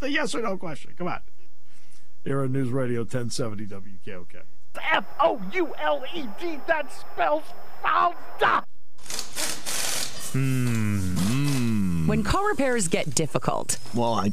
the 0.00 0.10
yes 0.10 0.34
or 0.34 0.42
no 0.42 0.56
question. 0.56 0.94
Come 0.96 1.08
on. 1.08 1.20
Here 2.24 2.42
on 2.42 2.52
News 2.52 2.70
Radio 2.70 3.00
1070 3.00 3.66
WKOK. 3.66 4.42
F 4.92 5.04
O 5.20 5.40
U 5.52 5.74
L 5.78 6.04
E 6.14 6.24
D. 6.40 6.60
That 6.66 6.92
spells 6.92 7.44
Fauda. 7.82 8.64
Hmm, 10.32 11.16
hmm. 11.16 12.06
When 12.06 12.22
car 12.22 12.46
repairs 12.48 12.88
get 12.88 13.14
difficult, 13.14 13.78
Well, 13.94 14.14
I, 14.14 14.32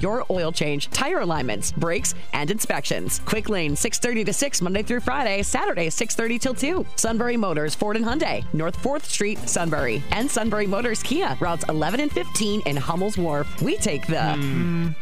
your 0.00 0.24
oil 0.30 0.52
change, 0.52 0.88
tire 0.90 1.20
alignments, 1.20 1.72
brakes, 1.72 2.14
and 2.32 2.50
inspections. 2.50 3.20
Quick 3.24 3.48
Lane 3.48 3.74
6:30 3.76 4.24
to 4.24 4.32
6 4.32 4.62
Monday 4.62 4.82
through 4.82 5.00
Friday, 5.00 5.42
Saturday 5.42 5.88
6:30 5.88 6.38
till 6.38 6.54
2. 6.54 6.86
Sunbury 6.96 7.36
Motors 7.36 7.74
Ford 7.74 7.96
and 7.96 8.04
Hyundai, 8.04 8.44
North 8.52 8.76
4th 8.82 9.04
Street, 9.04 9.38
Sunbury, 9.48 10.02
and 10.12 10.30
Sunbury 10.30 10.66
Motors 10.66 11.02
Kia, 11.02 11.36
routes 11.40 11.64
11 11.68 12.00
and 12.00 12.12
15 12.12 12.62
in 12.66 12.76
Hummel's 12.76 13.16
Wharf. 13.16 13.60
We 13.62 13.76
take 13.76 14.06
the 14.06 14.94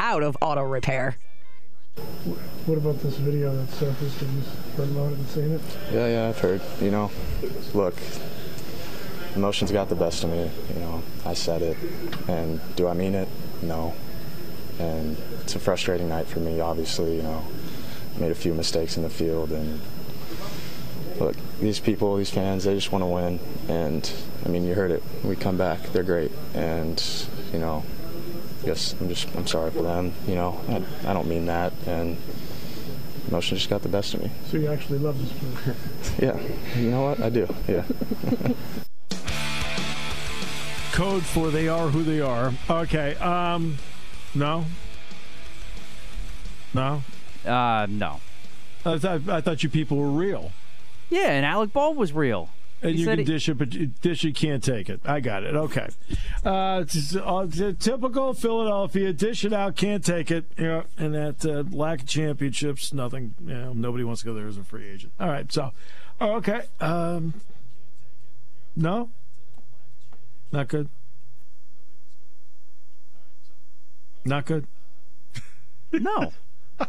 out 0.00 0.22
of 0.22 0.36
auto 0.40 0.62
repair. 0.62 1.16
What 2.66 2.78
about 2.78 3.00
this 3.00 3.16
video 3.16 3.56
that 3.56 3.70
surfaced? 3.70 4.18
Have 4.20 4.28
you 4.28 4.42
heard 4.76 4.90
about 4.90 5.12
it 5.12 5.18
and 5.18 5.28
seen 5.28 5.52
it? 5.52 5.60
Yeah, 5.92 6.06
yeah, 6.08 6.28
I've 6.28 6.38
heard. 6.38 6.60
You 6.80 6.90
know, 6.90 7.10
look, 7.72 7.94
emotions 9.34 9.72
got 9.72 9.88
the 9.88 9.94
best 9.94 10.22
of 10.24 10.30
me. 10.30 10.50
You 10.74 10.80
know, 10.80 11.02
I 11.24 11.32
said 11.34 11.62
it, 11.62 11.76
and 12.28 12.60
do 12.76 12.88
I 12.88 12.92
mean 12.92 13.14
it? 13.14 13.28
No. 13.62 13.94
And 14.78 15.16
it's 15.42 15.54
a 15.54 15.58
frustrating 15.58 16.08
night 16.08 16.26
for 16.26 16.40
me. 16.40 16.60
Obviously, 16.60 17.16
you 17.16 17.22
know, 17.22 17.44
made 18.18 18.30
a 18.30 18.34
few 18.34 18.54
mistakes 18.54 18.96
in 18.96 19.02
the 19.02 19.10
field, 19.10 19.52
and 19.52 19.80
look, 21.18 21.36
these 21.60 21.80
people, 21.80 22.16
these 22.16 22.30
fans, 22.30 22.64
they 22.64 22.74
just 22.74 22.92
want 22.92 23.02
to 23.02 23.06
win. 23.06 23.40
And 23.68 24.10
I 24.44 24.48
mean, 24.48 24.64
you 24.64 24.74
heard 24.74 24.90
it. 24.90 25.02
We 25.24 25.36
come 25.36 25.56
back. 25.56 25.82
They're 25.92 26.02
great, 26.02 26.30
and 26.54 27.02
you 27.52 27.58
know, 27.58 27.84
yes, 28.64 28.94
I'm 29.00 29.08
just 29.08 29.34
I'm 29.34 29.46
sorry 29.46 29.70
for 29.70 29.82
them. 29.82 30.12
You 30.26 30.34
know, 30.34 30.60
I, 30.68 31.10
I 31.10 31.12
don't 31.14 31.28
mean 31.28 31.46
that, 31.46 31.72
and 31.86 32.16
emotion 33.28 33.56
just 33.56 33.70
got 33.70 33.82
the 33.82 33.88
best 33.88 34.14
of 34.14 34.22
me. 34.22 34.30
So 34.50 34.56
you 34.56 34.70
actually 34.70 34.98
love 34.98 35.18
this 35.18 35.32
place? 35.32 35.76
Yeah, 36.18 36.38
you 36.78 36.90
know 36.90 37.02
what? 37.02 37.20
I 37.20 37.28
do. 37.28 37.48
Yeah. 37.68 37.84
Code 40.96 41.24
for 41.24 41.50
they 41.50 41.68
are 41.68 41.88
who 41.88 42.02
they 42.02 42.22
are. 42.22 42.54
Okay. 42.70 43.16
Um, 43.16 43.76
no. 44.34 44.64
No. 46.72 47.02
Uh, 47.44 47.86
no. 47.90 48.20
I 48.82 48.96
thought 48.96 49.28
I 49.28 49.42
thought 49.42 49.62
you 49.62 49.68
people 49.68 49.98
were 49.98 50.08
real. 50.08 50.52
Yeah, 51.10 51.32
and 51.32 51.44
Alec 51.44 51.74
Baldwin 51.74 52.00
was 52.00 52.14
real. 52.14 52.48
And 52.80 52.94
He 52.94 53.02
you 53.02 53.08
can 53.08 53.24
dish 53.24 53.46
it, 53.46 53.58
but 53.58 54.00
dish 54.00 54.24
it 54.24 54.36
can't 54.36 54.64
take 54.64 54.88
it. 54.88 55.00
I 55.04 55.20
got 55.20 55.44
it. 55.44 55.54
Okay. 55.54 55.86
Uh, 56.42 56.84
it's, 56.86 57.14
uh, 57.14 57.72
typical 57.78 58.32
Philadelphia. 58.32 59.12
Dish 59.12 59.44
it 59.44 59.52
out, 59.52 59.76
can't 59.76 60.02
take 60.02 60.30
it. 60.30 60.46
Yeah, 60.56 60.84
and 60.96 61.14
that 61.14 61.44
uh, 61.44 61.64
lack 61.76 62.00
of 62.00 62.08
championships, 62.08 62.94
nothing. 62.94 63.34
You 63.44 63.52
know, 63.52 63.72
nobody 63.74 64.02
wants 64.02 64.22
to 64.22 64.28
go 64.28 64.32
there 64.32 64.48
as 64.48 64.56
a 64.56 64.64
free 64.64 64.88
agent. 64.88 65.12
All 65.20 65.28
right. 65.28 65.52
So, 65.52 65.72
okay. 66.22 66.62
Um, 66.80 67.34
no. 68.74 69.10
Not 70.52 70.68
good. 70.68 70.88
Not 74.24 74.46
good. 74.46 74.66
No. 75.92 76.32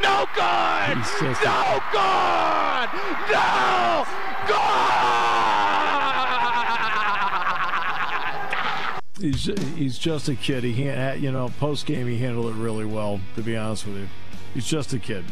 No 0.00 0.26
just- 0.34 1.40
No 1.44 1.80
good. 1.92 2.88
No 3.32 4.04
good. 4.46 4.54
He's 9.20 9.44
he's 9.76 9.96
just 9.98 10.28
a 10.28 10.34
kid. 10.34 10.64
He 10.64 10.74
can't, 10.74 11.20
you 11.20 11.32
know, 11.32 11.48
post 11.60 11.86
game 11.86 12.06
he 12.06 12.18
handled 12.18 12.46
it 12.54 12.58
really 12.58 12.84
well. 12.84 13.20
To 13.36 13.42
be 13.42 13.56
honest 13.56 13.86
with 13.86 13.96
you, 13.96 14.08
he's 14.52 14.66
just 14.66 14.92
a 14.92 14.98
kid. 14.98 15.24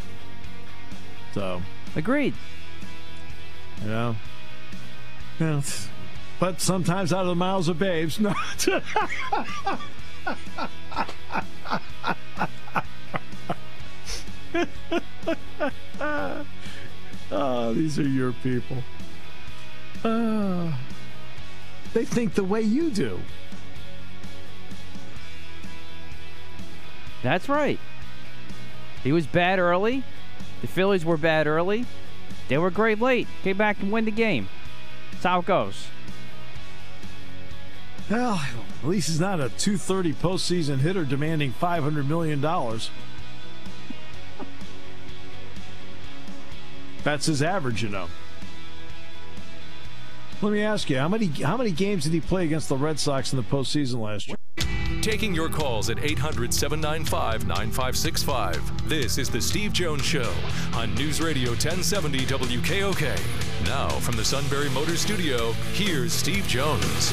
So 1.35 1.61
Agreed. 1.95 2.35
you 3.83 3.89
know, 3.89 4.17
yeah. 5.39 5.61
But 6.41 6.61
sometimes 6.61 7.13
out 7.13 7.21
of 7.23 7.29
the 7.29 7.35
mouths 7.35 7.69
of 7.69 7.79
babes. 7.79 8.19
No. 8.19 8.35
oh, 17.31 17.73
these 17.75 17.99
are 17.99 18.09
your 18.09 18.33
people. 18.43 18.79
Uh, 20.03 20.73
they 21.93 22.05
think 22.05 22.35
the 22.35 22.43
way 22.43 22.63
you 22.63 22.91
do. 22.91 23.21
That's 27.23 27.49
right. 27.49 27.79
He 29.05 29.13
was 29.13 29.27
bad 29.27 29.59
early. 29.59 30.03
The 30.63 30.67
Phillies 30.69 31.05
were 31.05 31.19
bad 31.19 31.47
early. 31.47 31.85
They 32.49 32.57
were 32.57 32.71
great 32.71 33.01
late. 33.01 33.29
Came 33.43 33.59
back 33.59 33.81
and 33.81 33.93
win 33.93 34.07
the 34.07 34.11
game. 34.11 34.49
That's 35.11 35.25
how 35.25 35.41
it 35.41 35.47
goes. 35.47 35.89
Well, 38.09 38.41
at 38.83 38.89
least 38.89 39.09
he's 39.09 39.21
not 39.21 39.41
a 39.41 39.49
230 39.51 40.13
postseason 40.15 40.79
hitter 40.79 41.05
demanding 41.05 41.53
$500 41.53 42.07
million. 42.07 42.41
That's 47.05 47.27
his 47.27 47.43
average, 47.43 47.83
you 47.83 47.89
know. 47.89 48.09
Let 50.41 50.53
me 50.53 50.63
ask 50.63 50.91
you, 50.91 50.99
how 50.99 51.09
many 51.09 51.27
how 51.27 51.57
many 51.57 51.71
games 51.71 52.03
did 52.03 52.13
he 52.13 52.21
play 52.21 52.45
against 52.45 52.69
the 52.69 52.77
Red 52.77 52.99
Sox 52.99 53.33
in 53.33 53.37
the 53.37 53.45
postseason 53.45 54.01
last 54.01 54.27
year? 54.27 54.37
Taking 55.03 55.35
your 55.35 55.49
calls 55.49 55.91
at 55.91 55.99
800 55.99 56.55
795 56.55 57.49
9565. 57.49 58.89
This 58.89 59.19
is 59.19 59.29
The 59.29 59.41
Steve 59.41 59.73
Jones 59.73 60.05
Show 60.05 60.33
on 60.75 60.95
News 60.95 61.21
Radio 61.21 61.51
1070 61.51 62.21
WKOK. 62.21 63.67
Now, 63.67 63.89
from 63.89 64.15
the 64.15 64.25
Sunbury 64.25 64.71
Motor 64.71 64.97
Studio, 64.97 65.51
here's 65.73 66.13
Steve 66.13 66.47
Jones. 66.47 67.13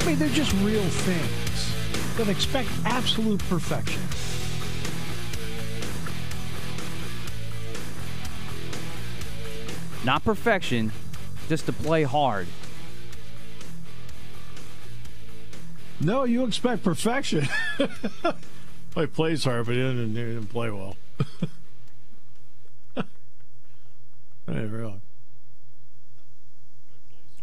I 0.00 0.04
mean, 0.04 0.18
they're 0.18 0.28
just 0.28 0.52
real 0.56 0.82
fans 0.82 2.18
that 2.18 2.28
expect 2.28 2.68
absolute 2.84 3.40
perfection. 3.48 4.02
Not 10.04 10.22
perfection, 10.24 10.92
just 11.48 11.64
to 11.64 11.72
play 11.72 12.02
hard. 12.02 12.48
No, 16.00 16.24
you 16.24 16.44
expect 16.44 16.82
perfection. 16.82 17.48
well, 17.78 18.36
he 18.96 19.06
plays 19.06 19.44
hard, 19.44 19.66
but 19.66 19.74
he 19.74 19.80
didn't, 19.80 20.08
he 20.08 20.14
didn't 20.14 20.46
play 20.46 20.70
well. 20.70 20.96
really? 24.46 25.00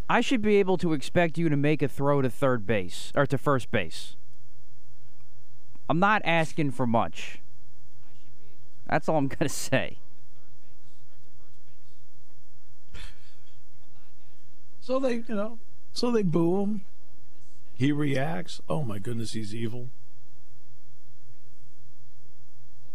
I 0.10 0.20
should 0.20 0.42
be 0.42 0.58
able 0.58 0.78
to 0.80 0.92
expect 0.94 1.38
you 1.38 1.48
to 1.48 1.56
make 1.56 1.82
a 1.82 1.88
throw 1.88 2.22
to 2.22 2.30
third 2.30 2.68
base 2.68 3.14
or 3.16 3.26
to 3.26 3.38
first 3.38 3.72
base. 3.72 4.18
I'm 5.90 6.00
not 6.00 6.22
asking 6.26 6.72
for 6.72 6.86
much. 6.86 7.40
That's 8.90 9.08
all 9.08 9.18
I'm 9.18 9.28
going 9.30 9.40
to 9.42 9.50
say. 9.50 9.98
So 14.82 15.00
they, 15.00 15.16
you 15.16 15.36
know, 15.36 15.60
so 15.94 16.12
they 16.12 16.24
boo 16.24 16.62
him. 16.62 16.82
He 17.82 17.92
reacts. 17.92 18.62
Oh 18.70 18.84
my 18.84 19.00
goodness, 19.00 19.34
he's 19.34 19.56
evil. 19.56 19.90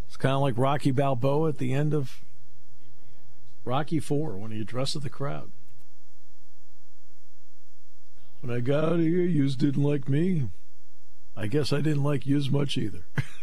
It's 0.07 0.17
kind 0.17 0.37
of 0.37 0.43
like 0.43 0.57
Rocky 0.57 0.93
Balboa 0.93 1.49
at 1.49 1.59
the 1.59 1.73
end 1.73 1.93
of 1.93 2.21
Rocky 3.65 3.99
Four 3.99 4.37
when 4.37 4.53
he 4.53 4.61
addresses 4.61 5.03
the 5.03 5.11
crowd. 5.11 5.51
When 8.41 8.57
I 8.57 8.61
got 8.61 8.85
out 8.85 8.93
of 8.93 9.01
here, 9.01 9.23
yous 9.23 9.57
didn't 9.57 9.83
like 9.83 10.09
me. 10.09 10.51
I 11.37 11.49
guess 11.49 11.73
I 11.73 11.81
didn't 11.81 12.05
like 12.05 12.25
you 12.25 12.37
as 12.37 12.49
much 12.49 12.79
either. 12.79 13.07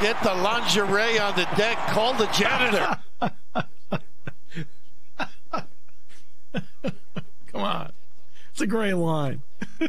Get 0.00 0.22
the 0.22 0.34
lingerie 0.34 1.18
on 1.18 1.34
the 1.34 1.48
deck. 1.56 1.78
Call 1.86 2.12
the 2.12 2.26
janitor. 2.26 2.98
Come 7.46 7.62
on. 7.62 7.92
It's 8.58 8.64
a 8.64 8.66
great 8.66 8.94
line. 8.94 9.42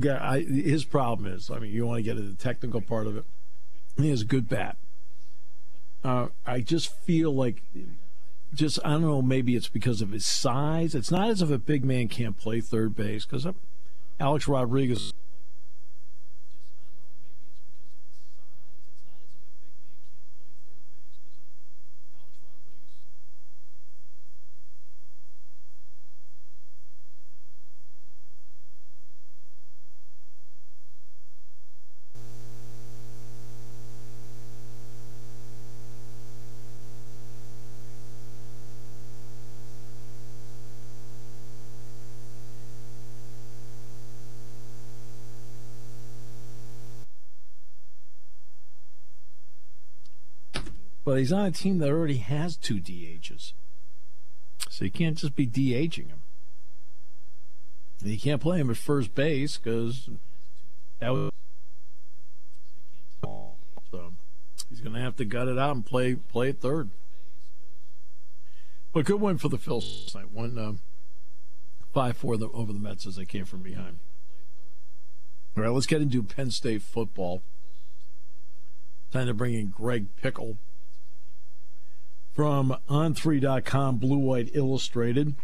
guy, 0.00 0.18
I, 0.20 0.40
his 0.40 0.84
problem 0.84 1.32
is, 1.32 1.48
I 1.48 1.60
mean, 1.60 1.72
you 1.72 1.86
want 1.86 1.98
to 1.98 2.02
get 2.02 2.16
into 2.16 2.28
the 2.28 2.36
technical 2.36 2.80
part 2.80 3.06
of 3.06 3.16
it. 3.16 3.24
He 3.96 4.10
has 4.10 4.22
a 4.22 4.24
good 4.24 4.48
bat. 4.48 4.76
Uh, 6.02 6.30
I 6.44 6.58
just 6.58 6.92
feel 6.92 7.32
like, 7.32 7.62
just 8.52 8.80
I 8.84 8.90
don't 8.90 9.02
know, 9.02 9.22
maybe 9.22 9.54
it's 9.54 9.68
because 9.68 10.02
of 10.02 10.10
his 10.10 10.26
size. 10.26 10.92
It's 10.92 11.12
not 11.12 11.30
as 11.30 11.40
if 11.40 11.52
a 11.52 11.58
big 11.58 11.84
man 11.84 12.08
can't 12.08 12.36
play 12.36 12.60
third 12.60 12.96
base 12.96 13.24
because 13.24 13.46
Alex 14.18 14.48
Rodriguez 14.48 15.12
he's 51.18 51.32
on 51.32 51.46
a 51.46 51.50
team 51.50 51.78
that 51.78 51.88
already 51.88 52.18
has 52.18 52.56
two 52.56 52.76
DHs. 52.76 53.52
So 54.70 54.84
you 54.84 54.90
can't 54.90 55.16
just 55.16 55.34
be 55.34 55.46
DHing 55.46 56.08
him. 56.08 56.22
And 58.00 58.10
you 58.10 58.18
can't 58.18 58.40
play 58.40 58.58
him 58.58 58.70
at 58.70 58.76
first 58.76 59.14
base 59.14 59.56
because 59.56 60.08
that 61.00 61.12
was. 61.12 61.30
So 63.90 64.12
he's 64.68 64.80
going 64.80 64.94
to 64.94 65.00
have 65.00 65.16
to 65.16 65.24
gut 65.24 65.48
it 65.48 65.58
out 65.58 65.74
and 65.74 65.84
play 65.84 66.14
play 66.14 66.50
at 66.50 66.60
third. 66.60 66.90
But 68.92 69.04
good 69.04 69.20
win 69.20 69.38
for 69.38 69.48
the 69.48 69.58
Phils 69.58 70.10
tonight. 70.10 70.30
One 70.30 70.58
uh, 70.58 70.72
five 71.92 72.16
four 72.16 72.36
over 72.52 72.72
the 72.72 72.78
Mets 72.78 73.06
as 73.06 73.16
they 73.16 73.24
came 73.24 73.44
from 73.44 73.62
behind. 73.62 73.98
All 75.56 75.64
right, 75.64 75.72
let's 75.72 75.86
get 75.86 76.00
into 76.00 76.22
Penn 76.22 76.50
State 76.50 76.82
football. 76.82 77.42
Time 79.10 79.26
to 79.26 79.34
bring 79.34 79.54
in 79.54 79.70
Greg 79.70 80.06
Pickle 80.16 80.58
from 82.38 82.76
on3.com, 82.88 83.96
Blue 83.96 84.18
White 84.18 84.50
Illustrated. 84.54 85.34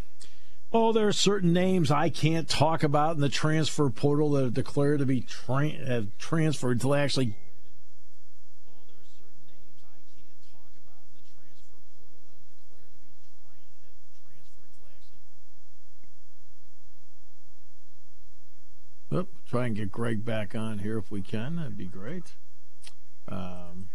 Oh, 0.73 0.93
there 0.93 1.09
are 1.09 1.13
certain 1.13 1.53
names 1.53 1.91
I 1.91 2.09
can't 2.09 2.49
talk 2.49 2.85
about 2.85 3.17
in 3.17 3.21
the 3.21 3.29
transfer 3.29 3.91
portal 3.91 4.31
that 4.31 4.45
are 4.45 4.51
declared 4.51 5.01
to 5.01 5.05
be 5.05 5.23
tra- 5.23 5.71
have 5.71 6.17
transferred 6.19 6.77
until 6.77 6.91
they 6.91 7.01
actually. 7.01 7.37
Oh, 19.11 19.27
try 19.51 19.67
and 19.67 19.75
get 19.75 19.91
Greg 19.91 20.25
back 20.25 20.55
on 20.55 20.79
here 20.79 20.99
if 20.99 21.11
we 21.11 21.23
can. 21.23 21.57
That'd 21.57 21.77
be 21.77 21.87
great. 21.87 22.35
Um, 23.27 23.89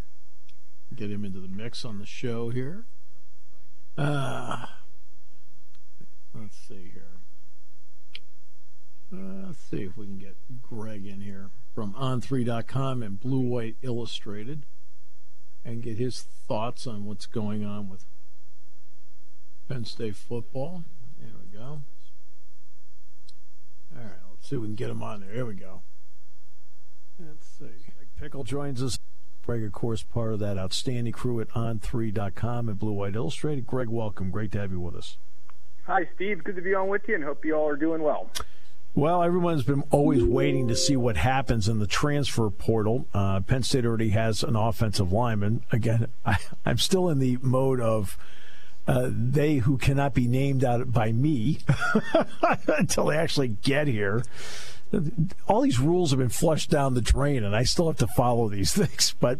get 0.96 1.12
him 1.12 1.24
into 1.24 1.40
the 1.40 1.48
mix 1.48 1.86
on 1.86 2.00
the 2.00 2.06
show 2.06 2.50
here. 2.50 2.86
Uh, 3.98 4.66
let's 6.34 6.58
see 6.58 6.92
here. 6.94 7.04
Uh, 9.12 9.48
let's 9.48 9.60
see 9.60 9.84
if 9.84 9.98
we 9.98 10.06
can 10.06 10.18
get 10.18 10.36
Greg 10.62 11.06
in 11.06 11.22
here 11.22 11.50
from 11.74 11.94
on3.com 11.94 13.02
and 13.02 13.20
Blue 13.20 13.40
White 13.40 13.78
Illustrated 13.82 14.66
and 15.66 15.82
get 15.82 15.98
his 15.98 16.22
thoughts 16.22 16.86
on 16.88 17.06
what's 17.06 17.26
going 17.26 17.66
on 17.66 17.90
with 17.90 18.06
Penn 19.68 19.86
State 19.86 20.16
football. 20.16 20.84
There 21.20 21.32
we 21.42 21.58
go. 21.58 21.82
All 23.96 24.04
right, 24.04 24.12
let's 24.30 24.50
see 24.50 24.56
if 24.56 24.62
we 24.62 24.68
can 24.68 24.76
get 24.76 24.90
him 24.90 25.04
on 25.04 25.22
there. 25.22 25.32
Here 25.32 25.46
we 25.46 25.56
go. 25.56 25.82
Let's 27.20 27.48
see. 27.48 27.92
Pickle 28.20 28.44
joins 28.44 28.82
us. 28.82 29.00
Greg, 29.50 29.64
of 29.64 29.72
course, 29.72 30.04
part 30.04 30.32
of 30.32 30.38
that 30.38 30.60
outstanding 30.60 31.12
crew 31.12 31.42
at 31.42 31.50
on3.com 31.50 32.70
and 32.70 32.78
Blue 32.78 32.92
White 32.92 33.16
Illustrated. 33.16 33.66
Greg, 33.66 33.88
welcome. 33.88 34.30
Great 34.30 34.52
to 34.52 34.60
have 34.60 34.70
you 34.70 34.80
with 34.80 34.94
us. 34.96 35.18
Hi, 35.88 36.08
Steve. 36.14 36.44
Good 36.44 36.56
to 36.58 36.62
be 36.62 36.76
on 36.76 36.88
with 36.88 37.08
you 37.08 37.16
and 37.16 37.24
hope 37.24 37.44
you 37.44 37.56
all 37.56 37.68
are 37.68 37.76
doing 37.76 38.04
well. 38.04 38.30
Well, 38.94 39.24
everyone's 39.24 39.64
been 39.64 39.86
always 39.90 40.24
waiting 40.24 40.68
to 40.68 40.76
see 40.76 40.96
what 40.96 41.18
happens 41.18 41.68
in 41.68 41.80
the 41.80 41.88
transfer 41.88 42.52
portal. 42.52 43.08
Uh, 43.12 43.40
Penn 43.40 43.64
State 43.64 43.88
already 43.88 44.10
has 44.10 44.44
an 44.44 44.56
offensive 44.56 45.12
lineman. 45.12 45.64
Again, 45.72 46.10
I, 46.28 46.38
am 46.64 46.78
still 46.78 47.10
in 47.10 47.18
the 47.18 47.40
mode 47.42 47.82
of 47.82 48.20
uh, 48.88 49.10
they 49.12 49.56
who 49.56 49.80
cannot 49.80 50.14
be 50.14 50.28
named 50.28 50.64
out 50.64 50.92
by 50.92 51.12
me 51.12 51.58
until 52.68 53.06
they 53.06 53.18
actually 53.18 53.48
get 53.48 53.88
here 53.88 54.22
all 55.48 55.62
these 55.62 55.80
rules 55.80 56.12
have 56.12 56.20
been 56.20 56.30
flushed 56.30 56.70
down 56.70 56.94
the 56.94 57.02
drain, 57.02 57.44
and 57.44 57.56
I 57.56 57.64
still 57.64 57.88
have 57.88 57.98
to 57.98 58.08
follow 58.08 58.50
these 58.50 58.74
things. 58.74 59.14
But 59.20 59.40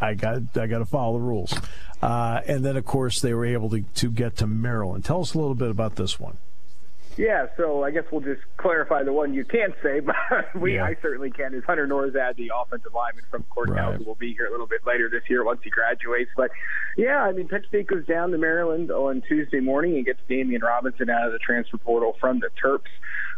I 0.00 0.14
got 0.14 0.56
I 0.56 0.66
got 0.66 0.78
to 0.78 0.86
follow 0.86 1.18
the 1.18 1.24
rules. 1.24 1.54
Uh, 2.02 2.40
and 2.46 2.64
then, 2.64 2.76
of 2.76 2.84
course, 2.86 3.20
they 3.20 3.34
were 3.34 3.44
able 3.44 3.68
to, 3.70 3.82
to 3.82 4.10
get 4.10 4.36
to 4.38 4.46
Maryland. 4.46 5.04
Tell 5.04 5.20
us 5.20 5.34
a 5.34 5.38
little 5.38 5.54
bit 5.54 5.70
about 5.70 5.96
this 5.96 6.18
one. 6.18 6.38
Yeah, 7.16 7.48
so 7.58 7.84
I 7.84 7.90
guess 7.90 8.04
we'll 8.10 8.22
just 8.22 8.40
clarify 8.56 9.02
the 9.02 9.12
one 9.12 9.34
you 9.34 9.44
can't 9.44 9.74
say, 9.82 10.00
but 10.00 10.16
we 10.54 10.76
yeah. 10.76 10.84
I 10.84 10.96
certainly 11.02 11.30
can. 11.30 11.52
Is 11.52 11.64
Hunter 11.64 11.86
Nourzad, 11.86 12.36
the 12.36 12.50
offensive 12.54 12.94
lineman 12.94 13.24
from 13.30 13.42
Cornell, 13.50 13.90
right. 13.90 13.98
who 13.98 14.04
will 14.04 14.14
be 14.14 14.32
here 14.32 14.46
a 14.46 14.50
little 14.50 14.66
bit 14.66 14.86
later 14.86 15.10
this 15.10 15.22
year 15.28 15.44
once 15.44 15.60
he 15.62 15.68
graduates. 15.68 16.30
But 16.34 16.50
yeah, 16.96 17.22
I 17.22 17.32
mean, 17.32 17.48
Penn 17.48 17.64
State 17.68 17.88
goes 17.88 18.06
down 18.06 18.30
to 18.30 18.38
Maryland 18.38 18.90
on 18.90 19.22
Tuesday 19.28 19.60
morning 19.60 19.96
and 19.96 20.06
gets 20.06 20.20
Demeioun 20.30 20.62
Robinson 20.62 21.10
out 21.10 21.26
of 21.26 21.32
the 21.32 21.38
transfer 21.38 21.76
portal 21.76 22.16
from 22.20 22.40
the 22.40 22.48
Terps. 22.62 22.88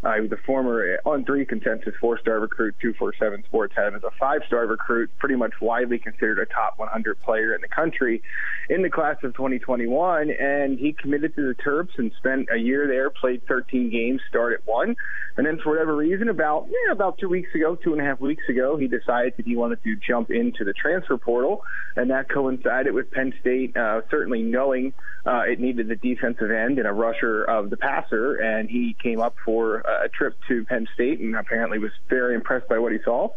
Uh, 0.05 0.21
a 0.33 0.37
former 0.45 0.99
on 1.05 1.25
three 1.25 1.47
consensus 1.47 1.95
four 2.01 2.19
star 2.19 2.41
recruit, 2.41 2.75
247 2.81 3.45
Sports 3.45 3.73
had 3.77 3.89
him 3.89 3.95
as 3.95 4.03
a 4.03 4.11
five 4.19 4.41
star 4.49 4.67
recruit, 4.67 5.11
pretty 5.19 5.37
much 5.37 5.53
widely 5.61 5.99
considered 5.99 6.41
a 6.41 6.47
top 6.47 6.79
100 6.79 7.21
player 7.23 7.55
in 7.55 7.61
the 7.61 7.69
country 7.69 8.21
in 8.69 8.83
the 8.83 8.91
class 8.91 9.17
of 9.23 9.35
2021. 9.35 10.31
And 10.31 10.79
he 10.79 10.93
committed 10.93 11.37
to 11.37 11.43
the 11.43 11.55
Terps 11.55 11.97
and 11.99 12.11
spent 12.19 12.49
a 12.53 12.59
year 12.59 12.89
there, 12.89 13.11
played 13.11 13.47
13 13.47 13.91
games, 13.91 14.21
started 14.29 14.61
one. 14.65 14.97
And 15.37 15.47
then 15.47 15.59
for 15.63 15.71
whatever 15.71 15.97
reason, 15.97 16.29
about 16.29 16.67
yeah, 16.69 16.93
about 16.93 17.19
two 17.19 17.29
weeks 17.29 17.55
ago, 17.55 17.77
two 17.77 17.93
and 17.93 18.01
a 18.01 18.05
half 18.05 18.21
weeks 18.21 18.45
ago, 18.49 18.77
he 18.77 18.89
decided 18.89 19.35
that 19.37 19.47
he 19.47 19.57
wanted 19.57 19.83
to 19.85 19.97
jump 19.97 20.31
into 20.31 20.65
the 20.65 20.75
transfer 20.75 21.17
portal, 21.17 21.63
and 21.97 22.11
that 22.11 22.29
coincided 22.29 22.93
with 22.93 23.11
Penn 23.11 23.33
State 23.41 23.77
uh, 23.77 24.03
certainly 24.11 24.43
knowing 24.43 24.93
uh, 25.25 25.43
it 25.47 25.61
needed 25.61 25.89
the 25.89 25.97
defensive 25.97 26.51
end 26.51 26.79
and 26.79 26.87
a 26.87 26.93
rusher 26.93 27.45
of 27.45 27.71
the 27.71 27.77
passer, 27.77 28.35
and 28.35 28.69
he 28.69 28.95
came 29.03 29.21
up 29.21 29.37
for 29.45 29.87
a 30.05 30.09
trip 30.09 30.37
to 30.49 30.65
Penn 30.65 30.87
State 30.95 31.21
and 31.21 31.37
apparently 31.37 31.79
was 31.79 31.93
very 32.09 32.35
impressed 32.35 32.69
by 32.69 32.79
what 32.79 32.93
he 32.93 32.99
saw. 33.05 33.29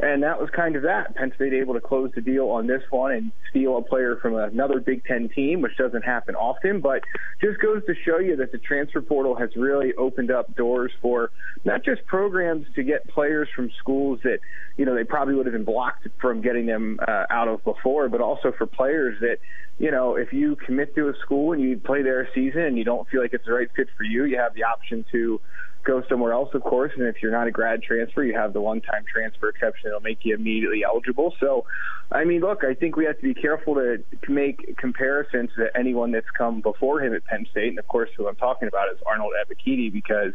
And 0.00 0.22
that 0.24 0.40
was 0.40 0.50
kind 0.50 0.74
of 0.74 0.82
that. 0.82 1.14
Penn 1.14 1.32
State 1.36 1.52
able 1.52 1.74
to 1.74 1.80
close 1.80 2.10
the 2.14 2.20
deal 2.20 2.48
on 2.48 2.66
this 2.66 2.82
one 2.90 3.12
and 3.12 3.32
steal 3.50 3.78
a 3.78 3.82
player 3.82 4.16
from 4.20 4.34
another 4.34 4.80
Big 4.80 5.04
Ten 5.04 5.28
team, 5.28 5.60
which 5.60 5.76
doesn't 5.76 6.04
happen 6.04 6.34
often, 6.34 6.80
but 6.80 7.02
just 7.40 7.60
goes 7.60 7.84
to 7.86 7.94
show 8.04 8.18
you 8.18 8.36
that 8.36 8.50
the 8.50 8.58
transfer 8.58 9.00
portal 9.00 9.36
has 9.36 9.50
really 9.54 9.94
opened 9.94 10.32
up 10.32 10.54
doors 10.56 10.90
for 11.00 11.30
not 11.64 11.84
just 11.84 12.04
programs 12.06 12.66
to 12.74 12.82
get 12.82 13.06
players 13.08 13.48
from 13.54 13.70
schools 13.78 14.18
that 14.24 14.38
you 14.76 14.84
know 14.84 14.94
they 14.94 15.04
probably 15.04 15.34
would 15.34 15.46
have 15.46 15.52
been 15.52 15.64
blocked 15.64 16.08
from 16.20 16.40
getting 16.40 16.66
them 16.66 16.98
uh, 17.06 17.24
out 17.30 17.46
of 17.46 17.62
before, 17.62 18.08
but 18.08 18.20
also 18.20 18.52
for 18.58 18.66
players 18.66 19.16
that 19.20 19.38
you 19.78 19.92
know 19.92 20.16
if 20.16 20.32
you 20.32 20.56
commit 20.56 20.94
to 20.96 21.08
a 21.08 21.12
school 21.22 21.52
and 21.52 21.62
you 21.62 21.78
play 21.78 22.02
there 22.02 22.22
a 22.22 22.26
season 22.34 22.62
and 22.62 22.76
you 22.76 22.84
don't 22.84 23.08
feel 23.08 23.22
like 23.22 23.32
it's 23.32 23.46
the 23.46 23.52
right 23.52 23.68
fit 23.76 23.88
for 23.96 24.02
you, 24.02 24.24
you 24.24 24.38
have 24.38 24.54
the 24.54 24.64
option 24.64 25.04
to 25.12 25.40
go 25.84 26.02
somewhere 26.08 26.32
else, 26.32 26.50
of 26.54 26.62
course. 26.62 26.92
And 26.96 27.06
if 27.06 27.16
you're 27.22 27.32
not 27.32 27.46
a 27.46 27.50
grad 27.50 27.82
transfer, 27.82 28.24
you 28.24 28.34
have 28.34 28.52
the 28.52 28.60
one-time 28.60 29.04
transfer 29.10 29.48
exception 29.48 29.90
that'll 29.90 30.00
make 30.00 30.24
you 30.24 30.34
immediately 30.34 30.82
eligible. 30.84 31.34
So, 31.38 31.66
I 32.10 32.24
mean, 32.24 32.40
look, 32.40 32.64
I 32.64 32.74
think 32.74 32.96
we 32.96 33.04
have 33.04 33.16
to 33.16 33.22
be 33.22 33.34
careful 33.34 33.74
to 33.76 34.02
make 34.28 34.76
comparisons 34.76 35.50
to 35.56 35.68
anyone 35.76 36.12
that's 36.12 36.30
come 36.36 36.60
before 36.60 37.00
him 37.00 37.14
at 37.14 37.24
Penn 37.26 37.46
State. 37.50 37.68
And 37.68 37.78
of 37.78 37.86
course, 37.86 38.10
who 38.16 38.26
I'm 38.26 38.36
talking 38.36 38.68
about 38.68 38.88
is 38.92 38.98
Arnold 39.06 39.32
Ebiketie, 39.44 39.92
because 39.92 40.32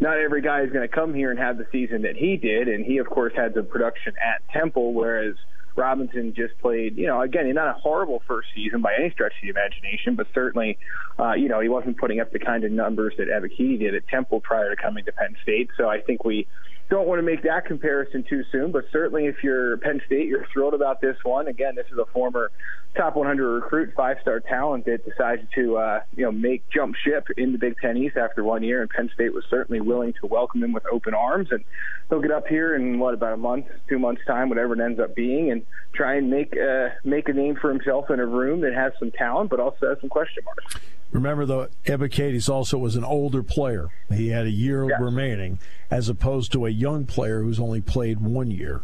not 0.00 0.18
every 0.18 0.42
guy 0.42 0.62
is 0.62 0.70
going 0.70 0.88
to 0.88 0.94
come 0.94 1.14
here 1.14 1.30
and 1.30 1.38
have 1.38 1.58
the 1.58 1.66
season 1.72 2.02
that 2.02 2.16
he 2.16 2.36
did. 2.36 2.68
And 2.68 2.84
he, 2.84 2.98
of 2.98 3.08
course, 3.08 3.32
had 3.36 3.54
the 3.54 3.62
production 3.62 4.14
at 4.22 4.42
Temple, 4.52 4.94
whereas– 4.94 5.34
Robinson 5.76 6.34
just 6.34 6.58
played, 6.60 6.96
you 6.96 7.06
know, 7.06 7.20
again, 7.22 7.52
not 7.54 7.68
a 7.68 7.78
horrible 7.80 8.22
first 8.26 8.48
season 8.54 8.82
by 8.82 8.94
any 8.98 9.10
stretch 9.10 9.32
of 9.32 9.42
the 9.42 9.48
imagination, 9.48 10.16
but 10.16 10.26
certainly, 10.34 10.78
uh, 11.18 11.32
you 11.32 11.48
know, 11.48 11.60
he 11.60 11.68
wasn't 11.68 11.98
putting 11.98 12.20
up 12.20 12.32
the 12.32 12.38
kind 12.38 12.64
of 12.64 12.72
numbers 12.72 13.14
that 13.18 13.28
Ebiketie 13.28 13.78
did 13.78 13.94
at 13.94 14.06
Temple 14.08 14.40
prior 14.40 14.74
to 14.74 14.80
coming 14.80 15.04
to 15.04 15.12
Penn 15.12 15.36
State. 15.42 15.70
So 15.76 15.88
I 15.88 16.00
think 16.00 16.24
we 16.24 16.46
don't 16.90 17.08
want 17.08 17.20
to 17.20 17.22
make 17.22 17.42
that 17.44 17.64
comparison 17.64 18.24
too 18.28 18.42
soon, 18.52 18.70
but 18.70 18.84
certainly 18.92 19.26
if 19.26 19.36
you're 19.42 19.78
Penn 19.78 20.00
State, 20.06 20.26
you're 20.26 20.46
thrilled 20.52 20.74
about 20.74 21.00
this 21.00 21.16
one. 21.22 21.48
Again, 21.48 21.74
this 21.74 21.86
is 21.90 21.98
a 21.98 22.04
former 22.12 22.50
top 22.94 23.16
100 23.16 23.48
recruit, 23.48 23.92
five-star 23.96 24.40
talent 24.40 24.84
that 24.84 25.04
decided 25.08 25.48
to, 25.54 25.76
uh, 25.76 26.00
you 26.14 26.24
know, 26.24 26.32
make 26.32 26.68
jump 26.68 26.94
ship 26.94 27.26
in 27.36 27.52
the 27.52 27.58
Big 27.58 27.76
Ten 27.80 27.96
East 27.96 28.16
after 28.16 28.44
one 28.44 28.62
year, 28.62 28.82
and 28.82 28.90
Penn 28.90 29.10
State 29.14 29.32
was 29.32 29.44
certainly 29.48 29.80
willing 29.80 30.12
to 30.20 30.26
welcome 30.26 30.62
him 30.62 30.72
with 30.72 30.84
open 30.92 31.14
arms. 31.14 31.48
And 31.50 31.64
he'll 32.08 32.20
get 32.20 32.30
up 32.30 32.46
here 32.46 32.74
in 32.74 32.98
what 32.98 33.14
about 33.14 33.32
a 33.32 33.38
month, 33.38 33.66
two 33.88 33.98
months 33.98 34.22
time, 34.26 34.48
whatever 34.48 34.74
it 34.74 34.80
ends 34.80 35.00
up 35.00 35.14
being, 35.14 35.50
and 35.50 35.64
try 35.94 36.16
and 36.16 36.30
make 36.30 36.54
uh, 36.56 36.90
make 37.04 37.28
a 37.28 37.32
name 37.32 37.56
for 37.56 37.70
himself 37.70 38.10
in 38.10 38.20
a 38.20 38.26
room 38.26 38.60
that 38.60 38.74
has 38.74 38.92
some 38.98 39.10
talent, 39.10 39.50
but 39.50 39.60
also 39.60 39.88
has 39.88 39.98
some 40.00 40.10
question 40.10 40.44
marks. 40.44 40.76
Remember, 41.12 41.44
though, 41.44 41.68
Ebiketie 41.84 42.48
also 42.48 42.78
was 42.78 42.96
an 42.96 43.04
older 43.04 43.42
player. 43.42 43.88
He 44.10 44.28
had 44.28 44.46
a 44.46 44.50
year 44.50 44.88
yeah. 44.88 44.96
remaining, 44.98 45.58
as 45.90 46.08
opposed 46.08 46.52
to 46.52 46.64
a 46.64 46.70
young 46.70 47.04
player 47.04 47.42
who's 47.42 47.60
only 47.60 47.82
played 47.82 48.20
one 48.20 48.50
year. 48.50 48.82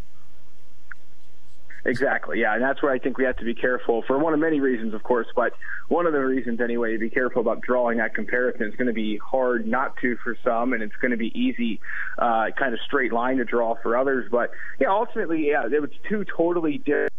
Exactly, 1.88 2.40
yeah, 2.40 2.54
and 2.54 2.62
that's 2.62 2.82
where 2.82 2.92
I 2.92 2.98
think 2.98 3.16
we 3.16 3.24
have 3.24 3.36
to 3.36 3.44
be 3.44 3.54
careful 3.54 4.02
for 4.06 4.18
one 4.18 4.34
of 4.34 4.40
many 4.40 4.60
reasons, 4.60 4.92
of 4.92 5.02
course, 5.02 5.26
but 5.34 5.52
one 5.88 6.06
of 6.06 6.12
the 6.12 6.18
reasons 6.18 6.60
anyway 6.60 6.92
to 6.92 6.98
be 6.98 7.08
careful 7.08 7.40
about 7.40 7.62
drawing 7.62 7.96
that 7.96 8.14
comparison. 8.14 8.62
It's 8.62 8.76
going 8.76 8.88
to 8.88 8.92
be 8.92 9.18
hard 9.24 9.66
not 9.66 9.96
to 10.02 10.16
for 10.22 10.36
some, 10.44 10.74
and 10.74 10.82
it's 10.82 10.94
going 11.00 11.12
to 11.12 11.16
be 11.16 11.32
easy, 11.34 11.80
uh, 12.18 12.46
kind 12.58 12.74
of 12.74 12.80
straight 12.86 13.12
line 13.12 13.38
to 13.38 13.44
draw 13.44 13.74
for 13.82 13.96
others. 13.96 14.26
But 14.30 14.50
yeah, 14.78 14.90
ultimately, 14.90 15.48
yeah, 15.48 15.64
it 15.64 15.80
was 15.80 15.90
two 16.08 16.26
totally 16.36 16.76
different 16.78 17.12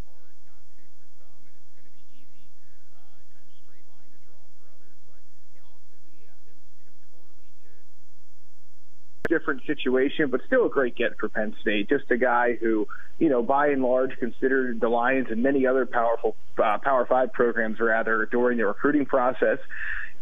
different 9.29 9.61
situation, 9.65 10.29
but 10.29 10.41
still 10.45 10.65
a 10.65 10.69
great 10.69 10.95
get 10.95 11.17
for 11.19 11.29
Penn 11.29 11.55
State. 11.61 11.87
Just 11.87 12.11
a 12.11 12.17
guy 12.17 12.55
who, 12.59 12.87
you 13.19 13.29
know, 13.29 13.41
by 13.41 13.67
and 13.67 13.81
large, 13.81 14.11
considered 14.19 14.81
the 14.81 14.89
Lions 14.89 15.27
and 15.29 15.41
many 15.41 15.65
other 15.65 15.85
powerful 15.85 16.35
uh, 16.61 16.77
Power 16.79 17.05
Five 17.05 17.31
programs 17.31 17.79
rather 17.79 18.27
during 18.31 18.57
the 18.57 18.65
recruiting 18.65 19.05
process. 19.05 19.59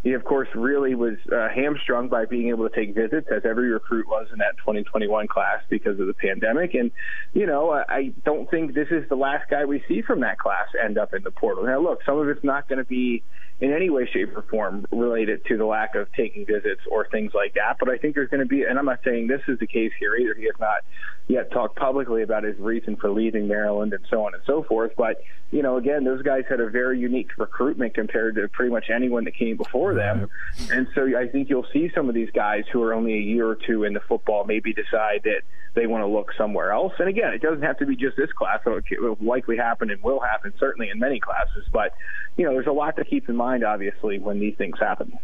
He, 0.04 0.14
of 0.14 0.24
course, 0.24 0.48
really 0.54 0.94
was 0.94 1.16
uh, 1.32 1.50
hamstrung 1.50 2.08
by 2.08 2.26
being 2.26 2.50
able 2.50 2.70
to 2.70 2.76
take 2.76 2.94
visits, 2.94 3.28
as 3.36 3.42
every 3.44 3.72
recruit 3.72 4.08
was 4.08 4.28
in 4.32 4.38
that 4.38 4.56
2021 4.60 5.28
class 5.28 5.64
because 5.70 6.00
of 6.00 6.06
the 6.06 6.14
pandemic. 6.14 6.76
And, 6.76 6.92
you 7.34 7.48
know, 7.48 7.72
I 7.72 8.14
don't 8.24 8.50
think 8.50 8.76
this 8.76 8.90
is 8.92 9.10
the 9.10 9.16
last 9.16 9.50
guy 9.50 9.66
we 9.66 9.84
see 9.88 10.04
from 10.04 10.22
that 10.22 10.38
class 10.38 10.68
end 10.82 10.98
up 11.00 11.14
in 11.16 11.24
the 11.24 11.32
portal. 11.32 11.66
Now, 11.66 11.82
look, 11.82 12.00
some 12.06 12.20
of 12.20 12.30
it's 12.30 12.44
not 12.44 12.70
going 12.70 12.78
to 12.78 12.86
be 12.86 13.24
in 13.60 13.74
any 13.74 13.90
way, 13.90 14.08
shape, 14.12 14.36
or 14.36 14.44
form 14.44 14.86
related 14.92 15.44
to 15.46 15.58
the 15.58 15.66
lack 15.66 15.96
of 15.96 16.08
taking 16.14 16.46
visits 16.46 16.82
or 16.90 17.08
things 17.12 17.32
like 17.34 17.54
that. 17.56 17.78
But 17.80 17.90
I 17.90 17.98
think 17.98 18.16
there's 18.16 18.30
going 18.30 18.42
to 18.42 18.48
be, 18.48 18.64
and 18.64 18.78
I'm 18.78 18.86
not 18.86 19.00
saying 19.04 19.28
this 19.28 19.42
is 19.48 19.60
the 19.60 19.68
case 19.68 19.92
here 20.00 20.16
either. 20.16 20.36
He 20.36 20.46
has 20.46 20.60
not 20.60 20.82
yet 21.28 21.52
talk 21.52 21.76
publicly 21.76 22.22
about 22.22 22.44
his 22.44 22.58
reason 22.58 22.96
for 22.96 23.10
leaving 23.12 23.48
Maryland 23.48 23.94
and 23.94 24.04
so 24.10 24.26
on 24.26 24.34
and 24.34 24.42
so 24.46 24.64
forth. 24.64 24.94
But, 24.98 25.22
you 25.52 25.62
know, 25.62 25.76
again, 25.76 26.06
those 26.06 26.22
guys 26.22 26.44
had 26.50 26.62
a 26.62 26.70
very 26.70 27.00
unique 27.00 27.38
recruitment 27.38 27.94
compared 27.94 28.36
to 28.36 28.48
pretty 28.48 28.72
much 28.72 28.86
anyone 28.94 29.26
that 29.26 29.36
came 29.36 29.58
before 29.58 29.94
them. 29.94 30.30
And 30.72 30.88
so 30.96 31.06
I 31.18 31.28
think 31.28 31.50
you'll 31.50 31.68
see 31.74 31.92
some 31.94 32.08
of 32.08 32.16
these 32.16 32.30
guys 32.32 32.64
who 32.72 32.82
are 32.84 32.94
only 32.94 33.16
a 33.16 33.22
year 33.22 33.48
or 33.48 33.56
two 33.56 33.84
into 33.84 34.00
football 34.00 34.46
maybe 34.46 34.74
decide 34.74 35.22
that 35.26 35.42
they 35.74 35.86
want 35.86 36.02
to 36.02 36.08
look 36.08 36.32
somewhere 36.38 36.72
else. 36.72 36.94
And 36.98 37.10
again, 37.10 37.34
it 37.34 37.42
doesn't 37.42 37.62
have 37.62 37.78
to 37.80 37.86
be 37.86 37.96
just 37.98 38.16
this 38.16 38.32
class. 38.32 38.62
It 38.66 39.02
will 39.02 39.18
likely 39.22 39.58
happen 39.58 39.92
and 39.92 40.02
will 40.02 40.22
happen 40.22 40.54
certainly 40.58 40.90
in 40.90 40.98
many 40.98 41.20
classes. 41.20 41.66
But, 41.74 41.94
you 42.38 42.46
know, 42.46 42.54
there's 42.54 42.68
a 42.68 42.72
lot 42.72 42.96
to 42.96 43.04
keep 43.04 43.28
in 43.28 43.36
mind, 43.36 43.66
obviously, 43.66 44.18
when 44.18 44.40
these 44.40 44.56
things 44.56 44.80
happen. 44.80 45.20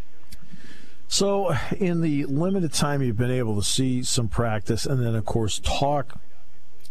So, 1.14 1.56
in 1.78 2.02
the 2.02 2.26
limited 2.26 2.74
time 2.74 3.04
you've 3.04 3.18
been 3.18 3.30
able 3.30 3.56
to 3.58 3.64
see 3.64 4.02
some 4.02 4.28
practice 4.28 4.88
and 4.88 5.06
then, 5.06 5.14
of 5.14 5.26
course, 5.26 5.60
talk 5.60 6.20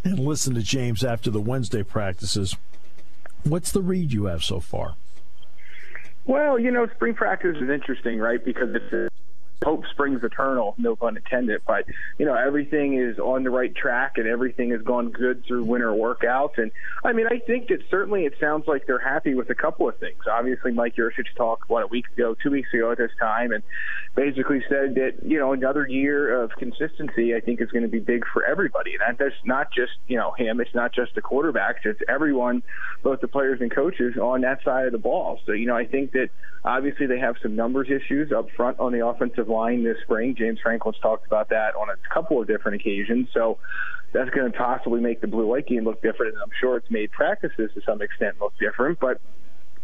and 0.04 0.16
listen 0.16 0.54
to 0.54 0.62
James 0.62 1.02
after 1.02 1.28
the 1.28 1.40
Wednesday 1.40 1.82
practices, 1.82 2.56
what's 3.42 3.72
the 3.72 3.82
read 3.82 4.12
you 4.12 4.26
have 4.26 4.44
so 4.44 4.60
far? 4.60 4.94
Well, 6.24 6.56
you 6.56 6.70
know, 6.70 6.86
spring 6.94 7.14
practice 7.14 7.56
is 7.60 7.68
interesting, 7.68 8.20
right? 8.20 8.38
Because 8.44 8.68
it's 8.72 9.12
hope 9.62 9.84
springs 9.90 10.22
eternal, 10.22 10.74
no 10.78 10.96
pun 10.96 11.16
intended. 11.16 11.62
But 11.66 11.86
you 12.18 12.26
know, 12.26 12.34
everything 12.34 12.94
is 12.94 13.18
on 13.18 13.44
the 13.44 13.50
right 13.50 13.74
track, 13.74 14.12
and 14.16 14.26
everything 14.26 14.70
has 14.70 14.82
gone 14.82 15.10
good 15.10 15.44
through 15.46 15.64
winter 15.64 15.90
workouts. 15.90 16.58
And 16.58 16.70
I 17.04 17.12
mean, 17.12 17.26
I 17.26 17.38
think 17.38 17.68
that 17.68 17.80
certainly 17.90 18.24
it 18.24 18.34
sounds 18.40 18.66
like 18.66 18.86
they're 18.86 18.98
happy 18.98 19.34
with 19.34 19.50
a 19.50 19.54
couple 19.54 19.88
of 19.88 19.96
things. 19.98 20.22
Obviously, 20.30 20.72
Mike 20.72 20.96
Yurcich 20.96 21.34
talked 21.36 21.68
what 21.68 21.82
a 21.82 21.86
week 21.86 22.06
ago, 22.16 22.34
two 22.42 22.50
weeks 22.50 22.68
ago 22.74 22.92
at 22.92 22.98
this 22.98 23.10
time, 23.18 23.52
and 23.52 23.62
basically 24.14 24.62
said 24.68 24.94
that 24.96 25.14
you 25.24 25.38
know 25.38 25.52
another 25.52 25.86
year 25.86 26.42
of 26.42 26.50
consistency 26.52 27.34
I 27.34 27.40
think 27.40 27.60
is 27.60 27.70
going 27.70 27.82
to 27.82 27.88
be 27.88 28.00
big 28.00 28.24
for 28.32 28.44
everybody. 28.44 28.94
And 29.06 29.18
that's 29.18 29.34
not 29.44 29.72
just 29.72 29.92
you 30.06 30.16
know 30.16 30.32
him. 30.32 30.60
It's 30.60 30.74
not 30.74 30.92
just 30.92 31.14
the 31.14 31.22
quarterbacks. 31.22 31.84
It's 31.84 32.00
everyone, 32.08 32.62
both 33.02 33.20
the 33.20 33.28
players 33.28 33.60
and 33.60 33.70
coaches 33.70 34.16
on 34.16 34.42
that 34.42 34.62
side 34.64 34.86
of 34.86 34.92
the 34.92 34.98
ball. 34.98 35.40
So 35.46 35.52
you 35.52 35.66
know, 35.66 35.76
I 35.76 35.86
think 35.86 36.12
that 36.12 36.30
obviously 36.64 37.06
they 37.06 37.18
have 37.18 37.36
some 37.42 37.56
numbers 37.56 37.88
issues 37.90 38.32
up 38.32 38.46
front 38.56 38.78
on 38.78 38.92
the 38.92 39.06
offensive 39.06 39.48
line 39.48 39.84
this 39.84 39.96
spring. 40.02 40.34
James 40.36 40.58
Franklin's 40.62 40.98
talked 41.02 41.26
about 41.26 41.48
that 41.50 41.74
on 41.74 41.88
a 41.88 42.14
couple 42.14 42.40
of 42.40 42.46
different 42.46 42.80
occasions. 42.80 43.28
So 43.34 43.58
that's 44.12 44.30
going 44.30 44.50
to 44.50 44.56
possibly 44.56 45.00
make 45.00 45.20
the 45.20 45.26
blue 45.26 45.46
white 45.46 45.66
game 45.66 45.84
look 45.84 46.02
different. 46.02 46.34
And 46.34 46.42
I'm 46.42 46.52
sure 46.60 46.76
it's 46.76 46.90
made 46.90 47.10
practices 47.12 47.70
to 47.74 47.80
some 47.86 48.02
extent 48.02 48.36
look 48.40 48.52
different. 48.60 49.00
But, 49.00 49.20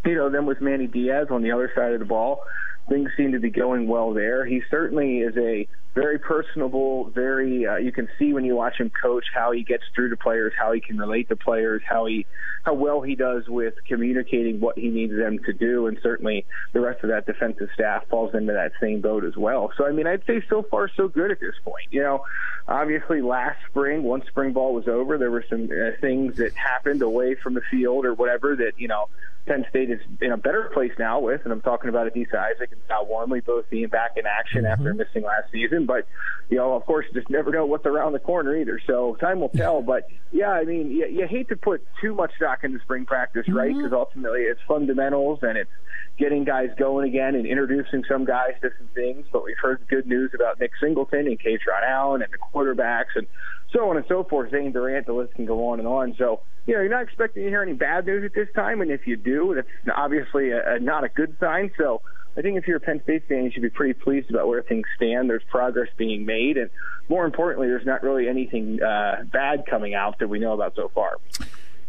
you 0.05 0.15
know, 0.15 0.29
then 0.29 0.45
with 0.45 0.61
Manny 0.61 0.87
Diaz 0.87 1.27
on 1.29 1.41
the 1.41 1.51
other 1.51 1.71
side 1.75 1.93
of 1.93 1.99
the 1.99 2.05
ball, 2.05 2.43
things 2.87 3.09
seem 3.15 3.31
to 3.33 3.39
be 3.39 3.49
going 3.49 3.87
well 3.87 4.13
there. 4.13 4.45
He 4.45 4.61
certainly 4.69 5.19
is 5.19 5.35
a 5.37 5.67
very 5.95 6.19
personable, 6.19 7.09
very 7.09 7.65
uh, 7.65 7.77
you 7.77 7.91
can 7.91 8.07
see 8.17 8.33
when 8.33 8.45
you 8.45 8.55
watch 8.55 8.79
him 8.79 8.91
coach 9.01 9.25
how 9.33 9.51
he 9.51 9.63
gets 9.63 9.83
through 9.95 10.09
to 10.09 10.17
players, 10.17 10.53
how 10.57 10.71
he 10.71 10.81
can 10.81 10.97
relate 10.97 11.29
to 11.29 11.35
players, 11.35 11.81
how 11.87 12.05
he 12.05 12.25
how 12.63 12.73
well 12.73 13.01
he 13.01 13.15
does 13.15 13.47
with 13.47 13.73
communicating 13.87 14.59
what 14.59 14.77
he 14.77 14.89
needs 14.89 15.15
them 15.15 15.39
to 15.45 15.53
do, 15.53 15.87
and 15.87 15.97
certainly 16.03 16.45
the 16.73 16.79
rest 16.79 17.03
of 17.03 17.09
that 17.09 17.25
defensive 17.25 17.69
staff 17.73 18.03
falls 18.09 18.33
into 18.35 18.53
that 18.53 18.71
same 18.81 19.01
boat 19.01 19.23
as 19.25 19.35
well. 19.35 19.71
So 19.77 19.87
I 19.87 19.91
mean, 19.91 20.07
I'd 20.07 20.25
say 20.25 20.41
so 20.49 20.63
far 20.63 20.89
so 20.95 21.07
good 21.07 21.31
at 21.31 21.39
this 21.39 21.55
point. 21.63 21.87
You 21.89 22.03
know, 22.03 22.23
obviously 22.67 23.21
last 23.21 23.57
spring, 23.69 24.03
once 24.03 24.25
spring 24.27 24.53
ball 24.53 24.73
was 24.73 24.87
over, 24.87 25.17
there 25.17 25.31
were 25.31 25.45
some 25.49 25.65
uh, 25.65 25.99
things 25.99 26.37
that 26.37 26.53
happened 26.53 27.01
away 27.01 27.35
from 27.35 27.55
the 27.55 27.61
field 27.71 28.05
or 28.05 28.13
whatever 28.13 28.55
that 28.55 28.73
you 28.77 28.87
know 28.87 29.07
Penn 29.45 29.65
State 29.69 29.89
is 29.89 29.99
in 30.21 30.31
a 30.31 30.37
better 30.37 30.69
place 30.73 30.91
now 30.99 31.19
with, 31.19 31.41
and 31.43 31.51
I'm 31.51 31.61
talking 31.61 31.89
about 31.89 32.11
Adisa 32.11 32.35
Isaac 32.35 32.71
and 32.71 32.81
Sal 32.87 33.07
Wormley 33.07 33.41
both 33.41 33.69
being 33.69 33.87
back 33.87 34.11
in 34.15 34.25
action 34.25 34.63
mm-hmm. 34.63 34.71
after 34.71 34.93
missing 34.93 35.23
last 35.23 35.51
season. 35.51 35.85
But 35.85 36.07
you 36.49 36.57
know, 36.57 36.73
of 36.73 36.85
course, 36.85 37.05
just 37.13 37.29
never 37.29 37.51
know 37.51 37.65
what's 37.65 37.85
around 37.85 38.13
the 38.13 38.19
corner 38.19 38.55
either. 38.55 38.79
So 38.85 39.15
time 39.19 39.39
will 39.39 39.49
tell. 39.49 39.81
but 39.81 40.07
yeah, 40.31 40.51
I 40.51 40.65
mean, 40.65 40.91
you, 40.91 41.07
you 41.07 41.27
hate 41.27 41.49
to 41.49 41.55
put 41.55 41.85
too 42.01 42.13
much 42.13 42.31
stock 42.35 42.63
into 42.63 42.79
spring 42.79 43.05
practice, 43.05 43.47
right? 43.49 43.69
Because 43.69 43.85
mm-hmm. 43.85 43.95
ultimately, 43.95 44.41
it's 44.41 44.61
fundamentals 44.67 45.39
and 45.41 45.57
it's 45.57 45.71
getting 46.17 46.43
guys 46.43 46.69
going 46.77 47.07
again 47.07 47.35
and 47.35 47.47
introducing 47.47 48.03
some 48.07 48.25
guys 48.25 48.51
to 48.61 48.69
some 48.77 48.87
things. 48.93 49.25
But 49.31 49.45
we've 49.45 49.57
heard 49.61 49.87
good 49.87 50.05
news 50.05 50.31
about 50.35 50.59
Nick 50.59 50.71
Singleton 50.81 51.27
and 51.27 51.39
Kaytron 51.39 51.87
Allen 51.87 52.21
and 52.21 52.31
the 52.31 52.37
quarterbacks 52.37 53.15
and 53.15 53.25
so 53.71 53.89
on 53.89 53.97
and 53.97 54.05
so 54.07 54.23
forth. 54.23 54.51
Zane 54.51 54.71
Durant, 54.71 55.05
the 55.05 55.13
list 55.13 55.33
can 55.35 55.45
go 55.45 55.69
on 55.69 55.79
and 55.79 55.87
on. 55.87 56.15
So, 56.17 56.41
you 56.69 56.75
know, 56.75 56.81
you're 56.81 56.91
not 56.91 57.01
expecting 57.01 57.43
to 57.43 57.49
hear 57.49 57.63
any 57.63 57.73
bad 57.73 58.05
news 58.05 58.23
at 58.23 58.35
this 58.35 58.47
time. 58.53 58.81
And 58.81 58.91
if 58.91 59.07
you 59.07 59.17
do, 59.17 59.55
that's 59.55 59.67
obviously 59.91 60.51
a, 60.51 60.75
a, 60.75 60.79
not 60.79 61.03
a 61.03 61.09
good 61.09 61.35
sign. 61.39 61.71
So 61.79 62.03
I 62.37 62.43
think 62.43 62.59
if 62.59 62.67
you're 62.67 62.77
a 62.77 62.79
Penn 62.79 63.01
State 63.01 63.27
fan, 63.27 63.45
you 63.45 63.51
should 63.51 63.63
be 63.63 63.71
pretty 63.71 63.93
pleased 63.93 64.29
about 64.29 64.47
where 64.47 64.61
things 64.61 64.85
stand. 64.95 65.31
There's 65.31 65.41
progress 65.49 65.87
being 65.97 66.27
made. 66.27 66.57
And 66.57 66.69
more 67.09 67.25
importantly, 67.25 67.69
there's 67.69 67.87
not 67.87 68.03
really 68.03 68.29
anything 68.29 68.83
uh, 68.83 69.23
bad 69.23 69.65
coming 69.67 69.95
out 69.95 70.19
that 70.19 70.27
we 70.27 70.37
know 70.37 70.53
about 70.53 70.75
so 70.75 70.91
far. 70.93 71.17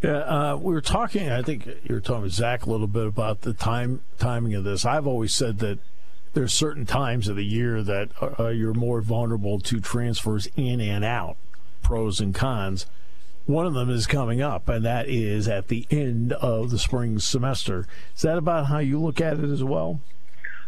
Yeah, 0.01 0.17
uh, 0.17 0.57
we 0.59 0.73
were 0.73 0.81
talking. 0.81 1.29
I 1.29 1.43
think 1.43 1.67
you 1.67 1.93
were 1.93 2.01
talking 2.01 2.23
with 2.23 2.33
Zach 2.33 2.65
a 2.65 2.71
little 2.71 2.87
bit 2.87 3.05
about 3.05 3.41
the 3.41 3.53
time 3.53 4.01
timing 4.17 4.55
of 4.55 4.63
this. 4.63 4.83
I've 4.83 5.05
always 5.05 5.31
said 5.31 5.59
that 5.59 5.77
there's 6.33 6.53
certain 6.53 6.87
times 6.87 7.27
of 7.27 7.35
the 7.35 7.45
year 7.45 7.83
that 7.83 8.09
uh, 8.39 8.47
you're 8.47 8.73
more 8.73 9.01
vulnerable 9.01 9.59
to 9.59 9.79
transfers 9.79 10.47
in 10.55 10.81
and 10.81 11.05
out 11.05 11.37
pros 11.83 12.19
and 12.19 12.33
cons. 12.33 12.87
One 13.45 13.65
of 13.65 13.73
them 13.73 13.89
is 13.89 14.07
coming 14.07 14.41
up, 14.41 14.69
and 14.69 14.85
that 14.85 15.09
is 15.09 15.47
at 15.47 15.67
the 15.67 15.85
end 15.89 16.33
of 16.33 16.69
the 16.71 16.79
spring 16.79 17.19
semester. 17.19 17.87
Is 18.15 18.21
that 18.21 18.37
about 18.37 18.67
how 18.67 18.77
you 18.79 18.99
look 18.99 19.19
at 19.19 19.39
it 19.39 19.49
as 19.49 19.63
well? 19.63 19.99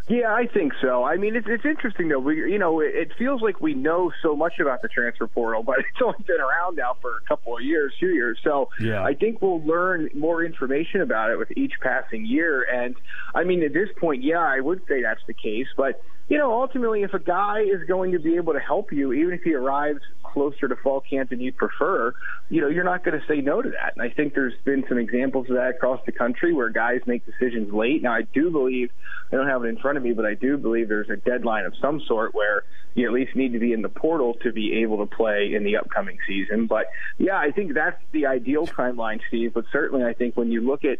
Yeah, 0.09 0.33
I 0.33 0.47
think 0.47 0.73
so. 0.81 1.05
I 1.05 1.15
mean, 1.15 1.33
it's 1.37 1.47
it's 1.49 1.63
interesting 1.63 2.09
though. 2.09 2.19
We, 2.19 2.35
you 2.51 2.59
know, 2.59 2.81
it, 2.81 2.93
it 2.93 3.11
feels 3.17 3.41
like 3.41 3.61
we 3.61 3.73
know 3.73 4.11
so 4.21 4.35
much 4.35 4.59
about 4.59 4.81
the 4.81 4.89
transfer 4.89 5.27
portal, 5.27 5.63
but 5.63 5.79
it's 5.79 6.01
only 6.03 6.17
been 6.27 6.41
around 6.41 6.75
now 6.75 6.97
for 7.01 7.19
a 7.19 7.21
couple 7.25 7.55
of 7.55 7.63
years, 7.63 7.93
few 7.99 8.09
years. 8.09 8.37
So 8.43 8.67
Yeah. 8.81 9.01
I 9.01 9.13
think 9.13 9.41
we'll 9.41 9.61
learn 9.63 10.09
more 10.13 10.43
information 10.43 10.99
about 10.99 11.31
it 11.31 11.37
with 11.37 11.55
each 11.55 11.71
passing 11.81 12.25
year. 12.25 12.63
And 12.69 12.95
I 13.33 13.45
mean, 13.45 13.63
at 13.63 13.71
this 13.71 13.87
point, 13.97 14.23
yeah, 14.23 14.39
I 14.39 14.59
would 14.59 14.81
say 14.89 15.01
that's 15.01 15.21
the 15.25 15.33
case. 15.33 15.67
But 15.77 16.01
you 16.29 16.37
know, 16.37 16.53
ultimately, 16.53 17.03
if 17.03 17.13
a 17.13 17.19
guy 17.19 17.61
is 17.61 17.87
going 17.87 18.13
to 18.13 18.19
be 18.19 18.35
able 18.35 18.53
to 18.53 18.59
help 18.59 18.91
you, 18.91 19.13
even 19.13 19.33
if 19.33 19.41
he 19.43 19.53
arrives 19.53 19.99
closer 20.23 20.67
to 20.67 20.75
fall 20.77 21.01
camp 21.01 21.29
than 21.29 21.39
you 21.39 21.51
prefer, 21.51 22.13
you 22.49 22.61
know, 22.61 22.67
you're 22.67 22.83
not 22.83 23.03
going 23.03 23.19
to 23.19 23.25
say 23.27 23.41
no 23.41 23.61
to 23.61 23.69
that. 23.69 23.93
And 23.95 24.01
I 24.01 24.13
think 24.13 24.33
there's 24.33 24.53
been 24.65 24.83
some 24.87 24.97
examples 24.97 25.49
of 25.49 25.55
that 25.55 25.69
across 25.75 25.99
the 26.05 26.11
country 26.11 26.53
where 26.53 26.69
guys 26.69 27.01
make 27.05 27.23
decisions 27.25 27.73
late. 27.73 28.01
Now, 28.01 28.13
I 28.13 28.21
do 28.33 28.49
believe, 28.51 28.89
I 29.31 29.35
don't 29.35 29.47
have 29.47 29.63
it 29.63 29.67
in 29.67 29.77
front 29.77 29.97
of 29.97 30.03
me, 30.03 30.13
but 30.13 30.25
I 30.25 30.33
do 30.33 30.57
believe 30.57 30.87
there's 30.87 31.09
a 31.09 31.17
deadline 31.17 31.65
of 31.65 31.73
some 31.81 32.01
sort 32.07 32.33
where 32.33 32.63
you 32.95 33.07
at 33.07 33.13
least 33.13 33.35
need 33.35 33.53
to 33.53 33.59
be 33.59 33.73
in 33.73 33.81
the 33.81 33.89
portal 33.89 34.35
to 34.43 34.51
be 34.51 34.81
able 34.81 35.05
to 35.05 35.15
play 35.15 35.53
in 35.53 35.63
the 35.63 35.77
upcoming 35.77 36.17
season. 36.27 36.67
But 36.67 36.85
yeah, 37.17 37.37
I 37.37 37.51
think 37.51 37.73
that's 37.73 37.99
the 38.11 38.27
ideal 38.27 38.67
timeline, 38.67 39.19
Steve. 39.27 39.53
But 39.53 39.65
certainly, 39.71 40.05
I 40.05 40.13
think 40.13 40.37
when 40.37 40.51
you 40.51 40.61
look 40.61 40.83
at 40.85 40.99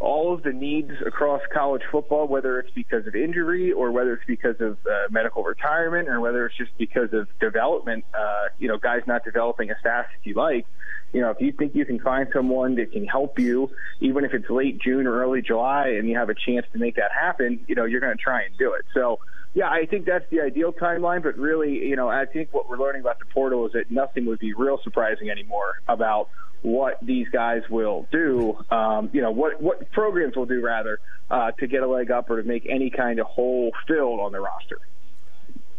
all 0.00 0.32
of 0.32 0.42
the 0.44 0.52
needs 0.52 0.92
across 1.04 1.40
college 1.52 1.82
football, 1.90 2.28
whether 2.28 2.60
it's 2.60 2.70
because 2.74 3.06
of 3.06 3.16
injury 3.16 3.72
or 3.72 3.90
whether 3.90 4.12
it's 4.12 4.24
because 4.26 4.54
of 4.60 4.78
uh, 4.86 5.08
medical 5.10 5.42
retirement 5.42 6.08
or 6.08 6.20
whether 6.20 6.46
it's 6.46 6.56
just 6.56 6.70
because 6.78 7.12
of 7.12 7.26
development, 7.40 8.04
uh, 8.14 8.46
you 8.58 8.68
know, 8.68 8.78
guys 8.78 9.00
not 9.06 9.24
developing 9.24 9.70
as 9.70 9.76
fast 9.82 10.08
as 10.14 10.20
you 10.24 10.34
like. 10.34 10.66
You 11.12 11.22
know, 11.22 11.30
if 11.30 11.40
you 11.40 11.52
think 11.52 11.74
you 11.74 11.84
can 11.84 11.98
find 11.98 12.28
someone 12.32 12.76
that 12.76 12.92
can 12.92 13.06
help 13.06 13.38
you, 13.38 13.70
even 14.00 14.24
if 14.24 14.34
it's 14.34 14.48
late 14.50 14.80
June 14.80 15.06
or 15.06 15.20
early 15.20 15.42
July, 15.42 15.88
and 15.98 16.08
you 16.08 16.16
have 16.16 16.28
a 16.28 16.34
chance 16.34 16.66
to 16.72 16.78
make 16.78 16.96
that 16.96 17.10
happen, 17.18 17.60
you 17.66 17.74
know, 17.74 17.84
you're 17.84 18.00
going 18.00 18.16
to 18.16 18.22
try 18.22 18.42
and 18.42 18.56
do 18.58 18.74
it. 18.74 18.84
So, 18.94 19.18
yeah, 19.54 19.68
I 19.68 19.86
think 19.86 20.04
that's 20.04 20.26
the 20.30 20.42
ideal 20.42 20.72
timeline. 20.72 21.22
But 21.22 21.38
really, 21.38 21.78
you 21.78 21.96
know, 21.96 22.08
I 22.08 22.26
think 22.26 22.50
what 22.52 22.68
we're 22.68 22.76
learning 22.76 23.00
about 23.00 23.18
the 23.18 23.24
portal 23.24 23.66
is 23.66 23.72
that 23.72 23.90
nothing 23.90 24.26
would 24.26 24.38
be 24.38 24.52
real 24.52 24.78
surprising 24.84 25.30
anymore 25.30 25.80
about 25.88 26.28
what 26.62 26.98
these 27.02 27.28
guys 27.28 27.62
will 27.70 28.06
do, 28.10 28.58
um, 28.70 29.10
you 29.12 29.22
know, 29.22 29.30
what 29.30 29.60
what 29.60 29.90
programs 29.92 30.36
will 30.36 30.46
do 30.46 30.60
rather 30.60 30.98
uh, 31.30 31.50
to 31.52 31.66
get 31.66 31.82
a 31.82 31.86
leg 31.86 32.10
up 32.10 32.28
or 32.30 32.42
to 32.42 32.48
make 32.48 32.66
any 32.68 32.90
kind 32.90 33.18
of 33.18 33.26
hole 33.26 33.70
filled 33.86 34.20
on 34.20 34.32
the 34.32 34.40
roster. 34.40 34.80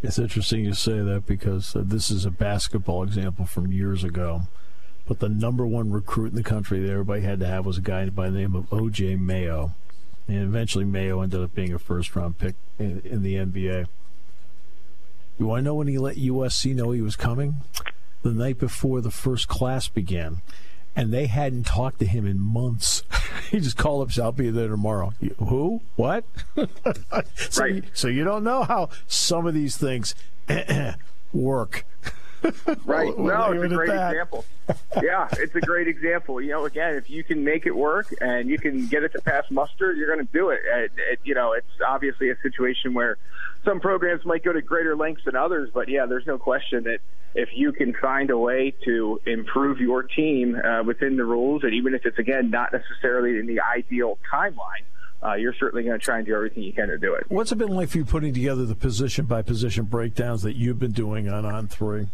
It's 0.02 0.18
interesting 0.18 0.63
you 0.63 0.74
say 0.74 1.00
that 1.00 1.26
because 1.26 1.76
uh, 1.76 1.84
this 1.86 2.10
is 2.10 2.26
a 2.26 2.32
basketball 2.32 3.04
example 3.04 3.46
from 3.46 3.72
years 3.72 4.04
ago. 4.04 4.44
But 5.08 5.20
the 5.20 5.28
number 5.28 5.65
one 5.65 5.92
recruit 5.92 6.28
in 6.28 6.36
the 6.36 6.44
country 6.44 6.80
that 6.80 6.92
everybody 6.92 7.22
had 7.22 7.39
to 7.39 7.48
have 7.48 7.65
was 7.65 7.80
a 7.80 7.82
guy 7.82 8.08
by 8.10 8.30
the 8.30 8.38
name 8.38 8.56
of 8.56 8.72
O.J. 8.72 9.15
Mayo. 9.15 9.74
And 10.28 10.44
eventually 10.44 10.86
Mayo 10.86 11.22
ended 11.22 11.42
up 11.42 11.56
being 11.56 11.74
a 11.74 11.80
first 11.80 12.15
round 12.15 12.38
pick 12.38 12.54
in, 12.78 13.02
in 13.04 13.24
the 13.24 13.34
NBA. 13.34 13.88
Want 15.39 15.62
to 15.62 15.63
know 15.63 15.76
when 15.76 15.88
he 15.88 15.98
let 15.98 16.18
USC 16.18 16.76
know 16.76 16.92
he 16.92 17.02
was 17.02 17.15
coming? 17.15 17.56
The 18.22 18.32
night 18.32 18.58
before 18.60 19.02
the 19.02 19.12
first 19.12 19.48
class 19.48 19.88
began. 19.88 20.38
And 20.96 21.14
they 21.14 21.28
hadn't 21.28 21.66
talked 21.66 22.00
to 22.00 22.06
him 22.06 22.26
in 22.26 22.40
months. 22.40 23.04
he 23.52 23.60
just 23.60 23.78
called 23.78 24.02
up, 24.02 24.12
said, 24.12 24.24
I'll 24.24 24.32
be 24.32 24.50
there 24.50 24.68
tomorrow. 24.68 25.14
You- 25.22 25.36
Who? 25.40 25.82
What? 25.96 26.26
so, 27.50 27.66
you, 27.66 27.84
so 27.94 28.08
you 28.08 28.24
don't 28.24 28.44
know 28.44 28.64
how 28.64 28.90
some 29.08 29.46
of 29.48 29.54
these 29.54 29.78
things 29.78 30.16
work. 31.34 31.86
Right. 32.86 33.16
We'll 33.18 33.28
no, 33.28 33.52
it's 33.52 33.64
it 33.66 33.72
a 33.74 33.76
great 33.76 33.90
example. 33.90 34.46
yeah, 35.04 35.28
it's 35.34 35.54
a 35.56 35.60
great 35.60 35.90
example. 35.90 36.40
You 36.40 36.52
know, 36.52 36.64
again, 36.66 36.96
if 36.96 37.10
you 37.10 37.22
can 37.22 37.44
make 37.44 37.66
it 37.66 37.76
work 37.76 38.14
and 38.22 38.50
you 38.50 38.58
can 38.58 38.88
get 38.88 39.04
it 39.04 39.12
to 39.12 39.22
pass 39.22 39.44
muster, 39.52 39.92
you're 39.92 40.08
going 40.08 40.26
to 40.26 40.32
do 40.32 40.50
it. 40.52 40.62
And, 40.74 40.90
it. 41.12 41.20
You 41.26 41.36
know, 41.36 41.52
it's 41.52 41.68
obviously 41.86 42.30
a 42.30 42.38
situation 42.42 42.94
where 42.94 43.18
some 43.65 43.80
programs 43.80 44.26
might 44.26 44.43
go 44.43 44.54
to 44.54 44.62
greater 44.62 44.95
lengths 44.95 45.24
than 45.26 45.36
others, 45.36 45.69
but 45.74 45.89
yeah, 45.89 46.06
there's 46.06 46.26
no 46.26 46.38
question 46.38 46.84
that 46.84 47.00
if 47.36 47.50
you 47.54 47.72
can 47.72 47.93
find 47.93 48.30
a 48.30 48.38
way 48.38 48.74
to 48.86 49.22
improve 49.26 49.80
your 49.80 50.04
team 50.04 50.56
uh, 50.56 50.84
within 50.84 51.17
the 51.17 51.26
rules, 51.26 51.63
and 51.63 51.74
even 51.74 51.93
if 51.93 52.06
it's 52.06 52.17
again 52.17 52.50
not 52.50 52.72
necessarily 52.74 53.38
in 53.38 53.45
the 53.45 53.60
ideal 53.62 54.17
timeline, 54.32 54.86
uh, 55.22 55.34
you're 55.34 55.54
certainly 55.54 55.84
going 55.84 56.00
to 56.00 56.04
try 56.04 56.17
and 56.17 56.26
do 56.26 56.34
everything 56.34 56.63
you 56.63 56.74
can 56.74 56.88
to 56.88 56.98
do 56.98 57.13
it. 57.13 57.26
What's 57.30 57.52
it 57.52 57.58
been 57.58 57.69
like 57.69 57.89
for 57.89 57.98
you 57.98 58.06
putting 58.06 58.34
together 58.34 58.65
the 58.65 58.76
position 58.76 59.26
by 59.26 59.41
position 59.41 59.84
breakdowns 59.86 60.41
that 60.43 60.56
you've 60.56 60.80
been 60.80 60.93
doing 60.93 61.30
on 61.30 61.43
On3? 61.43 62.08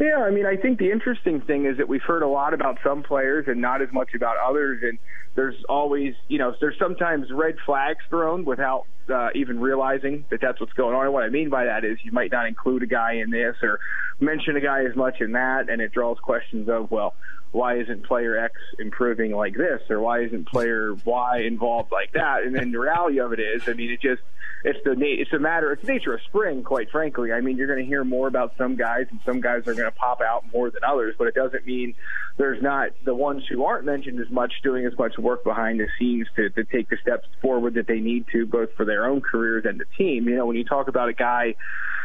Yeah, 0.00 0.22
I 0.22 0.30
mean, 0.30 0.46
I 0.46 0.56
think 0.56 0.78
the 0.78 0.90
interesting 0.90 1.40
thing 1.40 1.66
is 1.66 1.78
that 1.78 1.88
we've 1.88 2.02
heard 2.02 2.22
a 2.22 2.28
lot 2.28 2.54
about 2.54 2.78
some 2.84 3.02
players 3.02 3.46
and 3.48 3.60
not 3.60 3.82
as 3.82 3.92
much 3.92 4.14
about 4.14 4.36
others. 4.38 4.82
And 4.82 4.98
there's 5.34 5.56
always, 5.68 6.14
you 6.28 6.38
know, 6.38 6.54
there's 6.60 6.78
sometimes 6.78 7.30
red 7.32 7.56
flags 7.66 7.98
thrown 8.08 8.44
without 8.44 8.86
uh, 9.10 9.28
even 9.34 9.58
realizing 9.60 10.24
that 10.30 10.40
that's 10.40 10.60
what's 10.60 10.72
going 10.72 10.94
on. 10.94 11.04
And 11.04 11.12
what 11.12 11.24
I 11.24 11.28
mean 11.28 11.50
by 11.50 11.64
that 11.64 11.84
is 11.84 11.98
you 12.02 12.12
might 12.12 12.32
not 12.32 12.46
include 12.46 12.82
a 12.82 12.86
guy 12.86 13.14
in 13.14 13.30
this 13.30 13.56
or 13.62 13.80
mention 14.20 14.56
a 14.56 14.60
guy 14.60 14.84
as 14.84 14.96
much 14.96 15.20
in 15.20 15.32
that, 15.32 15.68
and 15.68 15.80
it 15.80 15.92
draws 15.92 16.18
questions 16.18 16.68
of, 16.68 16.90
well, 16.90 17.14
why 17.50 17.78
isn't 17.78 18.06
player 18.06 18.38
X 18.38 18.54
improving 18.78 19.32
like 19.32 19.54
this, 19.56 19.80
or 19.88 20.00
why 20.00 20.22
isn't 20.22 20.48
player 20.48 20.94
Y 21.04 21.40
involved 21.46 21.90
like 21.92 22.12
that? 22.12 22.42
And 22.44 22.54
then 22.54 22.72
the 22.72 22.78
reality 22.78 23.20
of 23.20 23.32
it 23.32 23.40
is, 23.40 23.62
I 23.66 23.72
mean, 23.72 23.90
it 23.90 24.00
just 24.00 24.22
it's 24.64 24.78
the 24.84 24.96
it's 25.00 25.32
a 25.32 25.38
matter 25.38 25.72
it's 25.72 25.82
the 25.82 25.92
nature 25.92 26.14
of 26.14 26.20
spring, 26.22 26.62
quite 26.62 26.90
frankly. 26.90 27.32
I 27.32 27.40
mean, 27.40 27.56
you're 27.56 27.66
going 27.66 27.78
to 27.78 27.86
hear 27.86 28.04
more 28.04 28.28
about 28.28 28.54
some 28.58 28.76
guys, 28.76 29.06
and 29.10 29.20
some 29.24 29.40
guys 29.40 29.66
are 29.68 29.74
going 29.74 29.90
to 29.90 29.92
pop 29.92 30.20
out 30.20 30.44
more 30.52 30.70
than 30.70 30.82
others, 30.86 31.14
but 31.18 31.28
it 31.28 31.34
doesn't 31.34 31.66
mean 31.66 31.94
there's 32.36 32.62
not 32.62 32.90
the 33.04 33.14
ones 33.14 33.44
who 33.48 33.64
aren't 33.64 33.84
mentioned 33.84 34.20
as 34.20 34.30
much 34.30 34.52
doing 34.62 34.86
as 34.86 34.96
much 34.98 35.18
work 35.18 35.44
behind 35.44 35.80
the 35.80 35.88
scenes 35.98 36.28
to, 36.36 36.50
to 36.50 36.64
take 36.64 36.88
the 36.88 36.96
steps 37.02 37.26
forward 37.42 37.74
that 37.74 37.86
they 37.86 38.00
need 38.00 38.26
to, 38.32 38.46
both 38.46 38.72
for 38.76 38.84
their 38.84 39.06
own 39.06 39.20
careers 39.20 39.64
and 39.64 39.80
the 39.80 39.86
team. 39.96 40.28
You 40.28 40.36
know, 40.36 40.46
when 40.46 40.56
you 40.56 40.64
talk 40.64 40.88
about 40.88 41.08
a 41.08 41.14
guy 41.14 41.54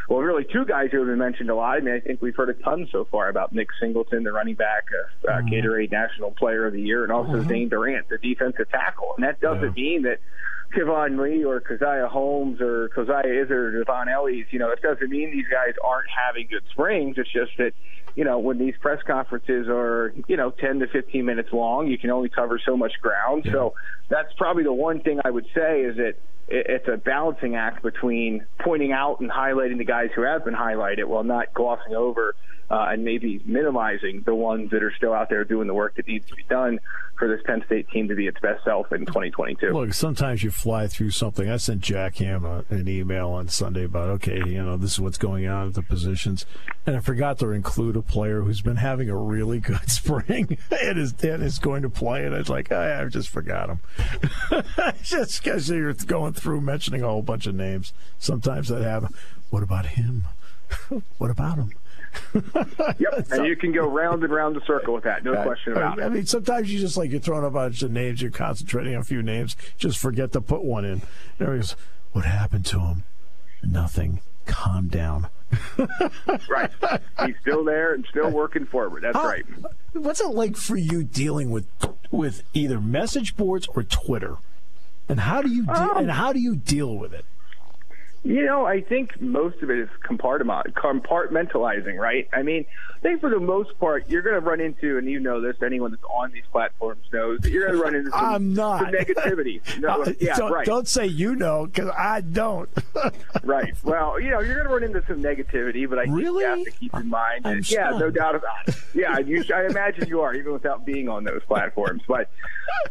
well, 0.07 0.19
really 0.19 0.43
two 0.43 0.65
guys 0.65 0.89
who 0.91 0.99
have 0.99 1.07
been 1.07 1.17
mentioned 1.17 1.49
a 1.49 1.55
lot. 1.55 1.77
I 1.77 1.79
mean, 1.79 1.93
I 1.93 1.99
think 1.99 2.21
we've 2.21 2.35
heard 2.35 2.49
a 2.49 2.53
ton 2.53 2.87
so 2.91 3.07
far 3.09 3.29
about 3.29 3.53
Nick 3.53 3.69
Singleton, 3.79 4.23
the 4.23 4.33
running 4.33 4.55
back, 4.55 4.83
uh, 5.27 5.31
uh, 5.31 5.41
Gatorade 5.41 5.91
National 5.91 6.31
Player 6.31 6.65
of 6.65 6.73
the 6.73 6.81
Year, 6.81 7.03
and 7.03 7.11
also 7.11 7.41
Zane 7.43 7.69
Durant, 7.69 8.09
the 8.09 8.17
defensive 8.17 8.69
tackle. 8.69 9.13
And 9.15 9.25
that 9.25 9.39
doesn't 9.39 9.75
mean 9.75 10.03
that 10.03 10.19
Keyvone 10.73 11.21
Lee 11.21 11.43
or 11.43 11.61
Caziah 11.61 12.09
Holmes 12.09 12.59
or 12.61 12.89
Coziahr 12.89 13.25
Izzard 13.25 13.75
or 13.75 13.85
Dvon 13.85 14.11
Ellies, 14.11 14.45
you 14.51 14.59
know, 14.59 14.69
it 14.69 14.81
doesn't 14.81 15.09
mean 15.09 15.31
these 15.31 15.47
guys 15.51 15.73
aren't 15.83 16.09
having 16.09 16.47
good 16.49 16.63
springs. 16.71 17.15
It's 17.17 17.31
just 17.31 17.51
that, 17.57 17.73
you 18.15 18.23
know, 18.23 18.39
when 18.39 18.57
these 18.57 18.75
press 18.81 18.99
conferences 19.05 19.67
are, 19.69 20.13
you 20.27 20.37
know, 20.37 20.51
10 20.51 20.79
to 20.79 20.87
15 20.87 21.25
minutes 21.25 21.49
long, 21.51 21.87
you 21.87 21.97
can 21.97 22.09
only 22.09 22.29
cover 22.29 22.59
so 22.63 22.75
much 22.75 22.93
ground. 23.01 23.47
So 23.51 23.73
that's 24.09 24.33
probably 24.37 24.63
the 24.63 24.73
one 24.73 25.01
thing 25.01 25.19
I 25.23 25.29
would 25.29 25.45
say 25.55 25.81
is 25.81 25.97
that 25.97 26.15
it- 26.47 26.65
it's 26.67 26.87
a 26.87 26.97
balancing 26.97 27.55
act 27.55 27.83
between 27.83 28.45
pointing 28.59 28.91
out 28.91 29.19
and 29.19 29.31
highlighting 29.31 29.77
the 29.77 29.85
guys 29.85 30.11
who 30.13 30.23
have 30.23 30.43
been 30.43 30.55
highlighted 30.55 31.05
while 31.05 31.23
not 31.23 31.53
glossing 31.53 31.95
over 31.95 32.35
uh, 32.69 32.87
and 32.89 33.03
maybe 33.03 33.41
minimizing 33.45 34.21
the 34.25 34.35
ones 34.35 34.71
that 34.71 34.83
are 34.83 34.93
still 34.95 35.13
out 35.13 35.29
there 35.29 35.43
doing 35.43 35.67
the 35.67 35.73
work 35.73 35.95
that 35.95 36.07
needs 36.07 36.27
to 36.27 36.35
be 36.35 36.43
done 36.49 36.79
for 37.17 37.27
this 37.27 37.41
Penn 37.45 37.63
State 37.65 37.87
team 37.89 38.07
to 38.07 38.15
be 38.15 38.27
its 38.27 38.39
best 38.39 38.63
self 38.63 38.91
in 38.91 39.05
2022. 39.05 39.69
Look, 39.69 39.93
sometimes 39.93 40.43
you 40.43 40.51
fly 40.51 40.87
through 40.87 41.11
something. 41.11 41.49
I 41.49 41.57
sent 41.57 41.81
Jack 41.81 42.17
Ham 42.17 42.43
a, 42.43 42.65
an 42.69 42.87
email 42.87 43.29
on 43.29 43.47
Sunday 43.47 43.83
about, 43.83 44.09
okay, 44.09 44.37
you 44.37 44.63
know, 44.63 44.77
this 44.77 44.93
is 44.93 44.99
what's 44.99 45.17
going 45.17 45.47
on 45.47 45.67
at 45.67 45.73
the 45.75 45.83
positions. 45.83 46.45
And 46.85 46.97
I 46.97 46.99
forgot 46.99 47.39
to 47.39 47.51
include 47.51 47.95
a 47.95 48.01
player 48.01 48.41
who's 48.41 48.61
been 48.61 48.77
having 48.77 49.09
a 49.09 49.15
really 49.15 49.59
good 49.59 49.87
spring 49.89 50.57
and 50.71 50.97
is, 50.97 51.13
and 51.23 51.43
is 51.43 51.59
going 51.59 51.83
to 51.83 51.89
play. 51.89 52.25
And 52.25 52.33
I 52.33 52.39
was 52.39 52.49
like, 52.49 52.71
I, 52.71 53.03
I 53.03 53.05
just 53.05 53.29
forgot 53.29 53.69
him. 53.69 53.79
just 55.03 55.43
because 55.43 55.69
you're 55.69 55.93
going 55.93 56.33
through 56.33 56.61
mentioning 56.61 57.03
a 57.03 57.07
whole 57.07 57.21
bunch 57.21 57.45
of 57.45 57.55
names. 57.55 57.93
Sometimes 58.17 58.69
that 58.69 58.81
happens. 58.81 59.15
What 59.49 59.63
about 59.63 59.85
him? 59.85 60.25
what 61.19 61.29
about 61.29 61.57
him? 61.57 61.73
Yep, 62.33 63.27
and 63.31 63.45
you 63.45 63.55
can 63.55 63.71
go 63.71 63.87
round 63.87 64.23
and 64.23 64.31
round 64.33 64.55
the 64.55 64.61
circle 64.65 64.93
with 64.93 65.03
that, 65.03 65.23
no 65.23 65.41
question 65.43 65.73
about 65.73 65.99
I 65.99 66.03
it. 66.03 66.05
I 66.05 66.09
mean, 66.09 66.25
sometimes 66.25 66.71
you 66.71 66.79
just 66.79 66.97
like 66.97 67.11
you're 67.11 67.19
throwing 67.19 67.45
a 67.45 67.49
bunch 67.49 67.81
of 67.81 67.91
names, 67.91 68.21
you're 68.21 68.31
concentrating 68.31 68.95
on 68.95 69.01
a 69.01 69.05
few 69.05 69.21
names, 69.23 69.55
just 69.77 69.97
forget 69.97 70.31
to 70.33 70.41
put 70.41 70.63
one 70.63 70.85
in. 70.85 71.01
There 71.37 71.53
he 71.53 71.59
goes. 71.59 71.75
What 72.11 72.25
happened 72.25 72.65
to 72.67 72.79
him? 72.79 73.03
Nothing. 73.63 74.21
Calm 74.45 74.87
down. 74.87 75.29
right. 76.49 76.69
He's 77.25 77.35
still 77.41 77.63
there 77.63 77.93
and 77.93 78.05
still 78.09 78.29
working 78.29 78.65
forward. 78.65 79.03
That's 79.03 79.15
How- 79.15 79.27
right. 79.27 79.45
What's 79.93 80.21
it 80.21 80.29
like 80.29 80.57
for 80.57 80.75
you 80.75 81.03
dealing 81.03 81.49
with 81.51 81.67
with 82.11 82.43
either 82.53 82.79
message 82.79 83.35
boards 83.35 83.67
or 83.75 83.83
Twitter? 83.83 84.37
And 85.07 85.19
how 85.19 85.41
do 85.41 85.49
you 85.49 85.65
de- 85.65 85.71
Um, 85.71 85.97
and 85.97 86.11
how 86.11 86.33
do 86.33 86.39
you 86.39 86.55
deal 86.55 86.95
with 86.97 87.13
it? 87.13 87.25
You 88.23 88.45
know, 88.45 88.65
I 88.65 88.81
think 88.81 89.19
most 89.19 89.61
of 89.61 89.69
it 89.69 89.79
is 89.79 89.89
compartmentalizing, 90.09 91.97
right? 91.97 92.27
I 92.33 92.41
mean, 92.41 92.65
think 93.03 93.21
for 93.21 93.29
the 93.29 93.39
most 93.39 93.77
part, 93.79 94.09
you're 94.09 94.21
going 94.21 94.35
to 94.35 94.41
run 94.41 94.59
into, 94.59 94.97
and 94.97 95.07
you 95.07 95.19
know 95.19 95.41
this, 95.41 95.55
anyone 95.61 95.91
that's 95.91 96.03
on 96.03 96.31
these 96.31 96.45
platforms 96.51 97.03
knows 97.11 97.39
that 97.41 97.51
you're 97.51 97.67
going 97.67 97.77
to 97.77 97.83
run 97.83 97.95
into 97.95 98.11
some, 98.11 98.25
I'm 98.25 98.53
not. 98.53 98.79
some 98.79 98.91
negativity. 98.91 99.61
No, 99.83 100.03
uh, 100.03 100.13
yeah, 100.19 100.35
don't, 100.35 100.51
right. 100.51 100.65
don't 100.65 100.87
say 100.87 101.07
you 101.07 101.35
know, 101.35 101.65
because 101.65 101.89
I 101.97 102.21
don't. 102.21 102.69
right. 103.43 103.73
Well, 103.83 104.19
you 104.19 104.29
know, 104.29 104.39
you're 104.39 104.55
going 104.55 104.67
to 104.67 104.73
run 104.73 104.83
into 104.83 105.03
some 105.07 105.21
negativity, 105.21 105.89
but 105.89 105.99
I 105.99 106.03
really? 106.03 106.43
think 106.43 106.57
you 106.57 106.63
have 106.63 106.63
to 106.63 106.71
keep 106.71 106.93
in 106.95 107.09
mind. 107.09 107.43
That, 107.43 107.69
yeah, 107.69 107.89
no 107.89 108.09
doubt 108.09 108.35
about 108.35 108.67
it. 108.67 108.75
Yeah, 108.93 109.19
you, 109.19 109.43
I 109.53 109.65
imagine 109.65 110.07
you 110.07 110.21
are, 110.21 110.33
even 110.33 110.53
without 110.53 110.85
being 110.85 111.09
on 111.09 111.25
those 111.25 111.41
platforms. 111.47 112.03
But 112.07 112.29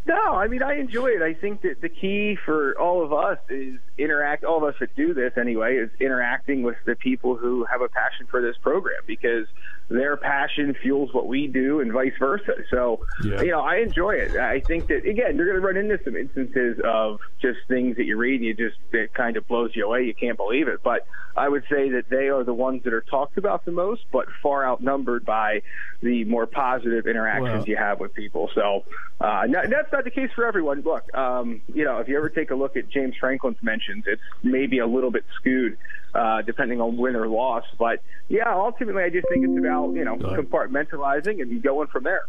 no, 0.07 0.35
I 0.35 0.49
mean, 0.49 0.63
I 0.63 0.79
enjoy 0.79 1.09
it. 1.09 1.23
I 1.23 1.35
think 1.35 1.63
that 1.63 1.81
the 1.81 1.89
key 1.89 2.37
for 2.45 2.79
all 2.79 3.03
of 3.03 3.13
us 3.13 3.39
is 3.49 3.79
interact. 3.97 4.45
All 4.45 4.59
of 4.59 4.65
us 4.65 4.75
that 4.81 4.95
do 4.97 5.15
this 5.15 5.33
anyway 5.37 5.77
is 5.77 5.91
interacting 6.01 6.63
with 6.63 6.77
the 6.85 6.97
people 6.97 7.37
who 7.37 7.65
have 7.65 7.81
a 7.81 7.89
passion 7.89 8.27
for 8.27 8.43
this 8.43 8.57
program 8.61 9.01
because 9.07 9.47
their 9.93 10.17
passion 10.17 10.75
fuels 10.83 11.13
what 11.13 11.27
we 11.27 11.47
do 11.47 11.81
and 11.81 11.93
vice 11.93 12.13
versa. 12.19 12.53
So, 12.71 13.05
Yeah. 13.23 13.43
you 13.43 13.51
know, 13.51 13.61
I 13.61 13.77
enjoy 13.77 14.13
it. 14.13 14.37
I 14.37 14.61
think 14.61 14.87
that 14.89 15.05
again, 15.07 15.37
you're 15.37 15.47
going 15.47 15.61
to 15.61 15.67
run 15.67 15.77
into 15.77 16.03
some 16.05 16.17
instances 16.17 16.81
of 16.85 17.21
just 17.41 17.59
things 17.69 17.97
that 17.97 18.05
you 18.05 18.17
read 18.17 18.37
and 18.41 18.45
you 18.45 18.55
just 18.55 18.79
it 18.93 19.13
kind 19.15 19.37
of 19.37 19.47
blows 19.47 19.71
you 19.75 19.85
away. 19.87 20.05
You 20.05 20.15
can't 20.15 20.37
believe 20.39 20.69
it. 20.69 20.81
But 20.83 21.07
I 21.37 21.49
would 21.49 21.65
say 21.71 21.91
that 21.91 22.09
they 22.11 22.29
are 22.29 22.45
the 22.45 22.53
ones 22.55 22.83
that 22.85 22.93
are 22.93 23.01
talked 23.03 23.39
about 23.39 23.65
the 23.65 23.73
most, 23.73 24.03
but 24.13 24.27
far 24.43 24.67
outnumbered 24.67 25.25
by 25.25 25.63
the 26.03 26.25
more 26.25 26.47
positive 26.47 27.07
interactions 27.07 27.67
you 27.67 27.77
have 27.77 28.01
with 28.01 28.13
people. 28.15 28.51
So, 28.55 28.85
uh, 29.21 29.47
no- 29.49 29.63
that's 29.69 29.91
not 29.93 30.05
the 30.05 30.11
case 30.11 30.31
for 30.35 30.45
everyone. 30.47 30.83
Look, 30.83 31.05
um, 31.17 31.63
you 31.73 31.85
know, 31.85 31.99
if 31.99 32.09
you 32.09 32.17
ever 32.19 32.29
take 32.29 32.51
a 32.51 32.55
look 32.55 32.77
at 32.77 32.89
James 32.91 33.15
Franklin's 33.19 33.63
mentions, 33.63 34.05
it's 34.07 34.21
maybe 34.43 34.79
a 34.79 34.87
little 34.87 35.11
bit 35.11 35.25
skewed, 35.39 35.79
uh, 36.15 36.43
depending 36.43 36.81
on 36.81 36.97
win 36.97 37.17
or 37.17 37.29
loss. 37.29 37.65
But 37.79 38.03
yeah, 38.29 38.55
ultimately, 38.55 39.03
I 39.03 39.11
just 39.11 39.29
think 39.29 39.47
it's 39.47 39.59
about 39.59 39.93
you 39.93 40.05
know 40.05 40.17
compartmentalizing 40.17 41.41
and 41.41 41.63
going 41.63 41.89
from 41.89 42.05
there. 42.05 42.23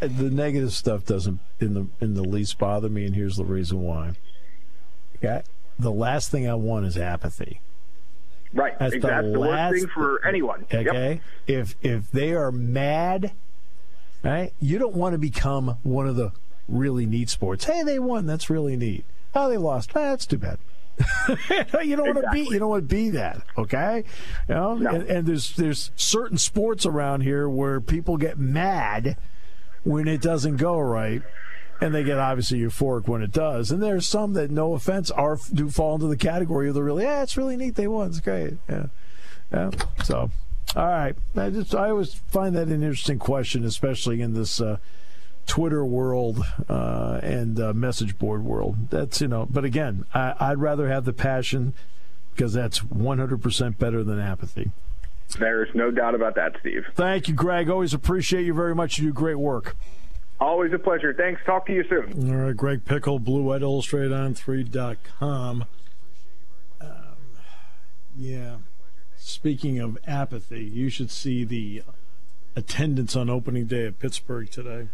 the 0.00 0.30
negative 0.30 0.72
stuff 0.72 1.04
doesn't 1.04 1.40
in 1.60 1.74
the 1.74 1.86
in 2.00 2.14
the 2.14 2.24
least 2.24 2.58
bother 2.58 2.88
me, 2.88 3.06
and 3.06 3.14
here's 3.14 3.36
the 3.36 3.44
reason 3.44 3.82
why. 3.82 4.12
Okay, 5.16 5.42
the 5.78 5.92
last 5.92 6.30
thing 6.30 6.48
I 6.48 6.54
want 6.54 6.86
is 6.86 6.96
apathy. 6.96 7.60
Right. 8.52 8.76
That's 8.78 8.90
the 8.92 8.96
exactly. 8.96 9.32
The, 9.32 9.38
worst 9.40 9.50
last- 9.52 9.74
thing 9.74 9.86
for 9.88 10.26
anyone. 10.26 10.66
Yep. 10.70 10.86
Okay, 10.86 11.20
if 11.46 11.76
if 11.82 12.10
they 12.10 12.32
are 12.32 12.50
mad, 12.50 13.32
right, 14.24 14.52
you 14.60 14.78
don't 14.78 14.94
want 14.94 15.14
to 15.14 15.18
become 15.18 15.76
one 15.82 16.08
of 16.08 16.16
the 16.16 16.32
really 16.68 17.06
neat 17.06 17.28
sports. 17.28 17.64
Hey, 17.64 17.82
they 17.82 17.98
won. 17.98 18.26
That's 18.26 18.50
really 18.50 18.76
neat. 18.76 19.04
Oh, 19.34 19.48
they 19.48 19.56
lost. 19.56 19.90
Ah, 19.94 20.10
that's 20.10 20.26
too 20.26 20.38
bad. 20.38 20.58
you 21.82 21.96
don't 21.96 22.14
want 22.14 22.24
to 22.24 22.30
be. 22.32 22.42
You 22.50 22.58
don't 22.58 22.68
want 22.68 22.88
to 22.88 22.94
be 22.94 23.10
that. 23.10 23.42
Okay, 23.56 24.04
you 24.48 24.54
know. 24.54 24.72
And, 24.72 25.04
and 25.04 25.26
there's 25.26 25.54
there's 25.54 25.90
certain 25.96 26.38
sports 26.38 26.86
around 26.86 27.22
here 27.22 27.48
where 27.48 27.80
people 27.80 28.16
get 28.16 28.38
mad 28.38 29.16
when 29.84 30.08
it 30.08 30.20
doesn't 30.20 30.56
go 30.56 30.78
right, 30.78 31.22
and 31.80 31.94
they 31.94 32.04
get 32.04 32.18
obviously 32.18 32.60
euphoric 32.60 33.08
when 33.08 33.22
it 33.22 33.32
does. 33.32 33.70
And 33.70 33.82
there's 33.82 34.06
some 34.06 34.34
that, 34.34 34.50
no 34.50 34.74
offense, 34.74 35.10
are 35.10 35.38
do 35.52 35.70
fall 35.70 35.94
into 35.94 36.08
the 36.08 36.16
category 36.16 36.68
of 36.68 36.74
the 36.74 36.82
really. 36.82 37.04
Yeah, 37.04 37.22
it's 37.22 37.36
really 37.36 37.56
neat. 37.56 37.74
They 37.74 37.86
won. 37.86 38.08
It's 38.08 38.20
great. 38.20 38.54
Yeah, 38.68 38.86
yeah. 39.52 39.70
So, 40.04 40.30
all 40.76 40.86
right. 40.86 41.16
I 41.36 41.50
just 41.50 41.74
I 41.74 41.90
always 41.90 42.14
find 42.14 42.54
that 42.56 42.68
an 42.68 42.82
interesting 42.82 43.18
question, 43.18 43.64
especially 43.64 44.20
in 44.20 44.34
this. 44.34 44.60
Uh, 44.60 44.78
Twitter 45.50 45.84
world 45.84 46.44
uh, 46.68 47.18
and 47.24 47.58
uh, 47.58 47.72
message 47.72 48.16
board 48.16 48.44
world. 48.44 48.88
That's 48.90 49.20
you 49.20 49.26
know, 49.26 49.48
but 49.50 49.64
again, 49.64 50.06
I, 50.14 50.34
I'd 50.38 50.58
rather 50.58 50.88
have 50.88 51.04
the 51.04 51.12
passion 51.12 51.74
because 52.32 52.52
that's 52.52 52.78
100% 52.78 53.76
better 53.76 54.04
than 54.04 54.20
apathy. 54.20 54.70
There's 55.40 55.68
no 55.74 55.90
doubt 55.90 56.14
about 56.14 56.36
that, 56.36 56.52
Steve. 56.60 56.84
Thank 56.94 57.26
you, 57.26 57.34
Greg. 57.34 57.68
Always 57.68 57.92
appreciate 57.92 58.46
you 58.46 58.54
very 58.54 58.76
much. 58.76 58.98
You 58.98 59.06
do 59.06 59.12
great 59.12 59.40
work. 59.40 59.76
Always 60.38 60.72
a 60.72 60.78
pleasure. 60.78 61.12
Thanks. 61.12 61.40
Talk 61.44 61.66
to 61.66 61.72
you 61.72 61.82
soon. 61.88 62.30
All 62.30 62.46
right, 62.46 62.56
Greg 62.56 62.84
Pickel, 62.84 63.18
Blue 63.18 63.42
White 63.42 63.62
Illustrated 63.62 64.12
On3.com. 64.12 65.64
Um, 66.80 66.88
yeah. 68.16 68.58
Speaking 69.16 69.80
of 69.80 69.98
apathy, 70.06 70.62
you 70.62 70.90
should 70.90 71.10
see 71.10 71.42
the 71.42 71.82
attendance 72.54 73.16
on 73.16 73.28
opening 73.28 73.66
day 73.66 73.86
at 73.86 73.98
Pittsburgh 73.98 74.48
today. 74.48 74.88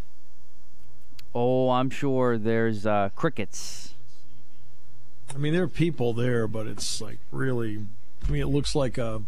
Oh, 1.39 1.69
I'm 1.69 1.91
sure 1.91 2.39
there's 2.39 2.87
uh, 2.87 3.11
crickets. 3.15 3.93
I 5.35 5.37
mean, 5.37 5.53
there 5.53 5.65
are 5.65 5.69
people 5.69 6.15
there, 6.15 6.49
but 6.49 6.67
it's 6.67 6.99
like 6.99 7.19
really. 7.31 7.85
I 8.27 8.31
mean, 8.31 8.41
it 8.41 8.47
looks 8.47 8.75
like 8.75 8.97
a. 8.97 9.23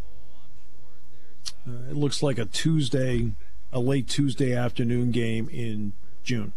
Uh, 1.69 1.91
it 1.91 1.97
looks 1.97 2.23
like 2.23 2.39
a 2.39 2.47
Tuesday, 2.47 3.35
a 3.75 3.79
late 3.79 4.09
Tuesday 4.09 4.57
afternoon 4.57 5.11
game 5.11 5.51
in 5.51 5.93
June. 6.25 6.55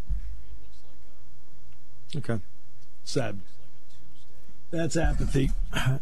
Okay, 2.16 2.40
sad. 3.04 3.42
That's 4.72 4.96
apathy. 4.96 5.52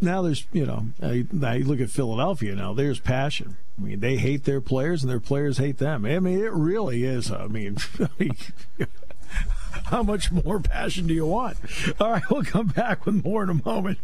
Now 0.00 0.20
there's, 0.20 0.44
you 0.52 0.66
know, 0.66 0.88
I, 1.00 1.24
you 1.54 1.64
look 1.64 1.80
at 1.80 1.88
Philadelphia. 1.88 2.54
Now 2.54 2.74
there's 2.74 3.00
passion. 3.00 3.56
I 3.78 3.82
mean, 3.82 4.00
they 4.00 4.16
hate 4.16 4.44
their 4.44 4.60
players, 4.60 5.02
and 5.02 5.10
their 5.10 5.20
players 5.20 5.58
hate 5.58 5.78
them. 5.78 6.04
I 6.04 6.20
mean, 6.20 6.38
it 6.38 6.52
really 6.52 7.04
is. 7.04 7.30
I 7.30 7.48
mean, 7.48 7.76
how 9.86 10.02
much 10.02 10.30
more 10.30 10.60
passion 10.60 11.06
do 11.06 11.14
you 11.14 11.26
want? 11.26 11.58
All 12.00 12.12
right, 12.12 12.22
we'll 12.30 12.44
come 12.44 12.68
back 12.68 13.04
with 13.04 13.24
more 13.24 13.42
in 13.42 13.50
a 13.50 13.60
moment 13.64 13.98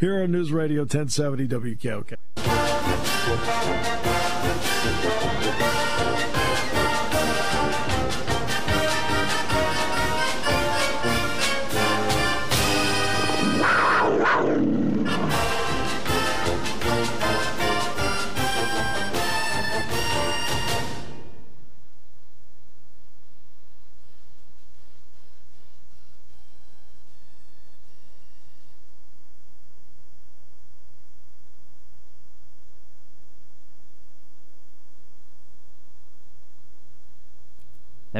here 0.00 0.22
on 0.22 0.32
News 0.32 0.50
Radio 0.52 0.82
1070 0.82 1.48
WKOK. 1.48 2.16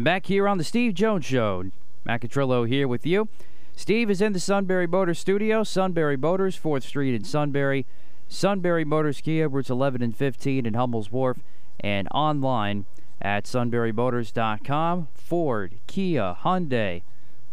And 0.03 0.05
back 0.05 0.27
here 0.27 0.49
on 0.49 0.59
the 0.59 0.65
Steve 0.65 0.95
Jones 0.95 1.25
Show, 1.25 1.71
Macatrillo 2.05 2.67
here 2.67 2.89
with 2.89 3.07
you. 3.07 3.29
Steve 3.77 4.11
is 4.11 4.21
in 4.21 4.33
the 4.33 4.41
Sunbury 4.41 4.89
Motors 4.89 5.21
studio. 5.21 5.63
Sunbury 5.63 6.17
Motors, 6.17 6.59
4th 6.59 6.83
Street 6.83 7.15
in 7.15 7.23
Sunbury. 7.23 7.87
Sunbury 8.27 8.85
Motors 8.85 9.21
Kia, 9.21 9.49
routes 9.49 9.71
11 9.71 10.03
and 10.03 10.17
15 10.17 10.67
in 10.67 10.75
Hummel's 10.75 11.13
Wharf. 11.13 11.39
And 11.79 12.09
online 12.11 12.87
at 13.21 13.45
sunburymotors.com. 13.45 15.07
Ford, 15.15 15.75
Kia, 15.87 16.35
Hyundai. 16.43 17.03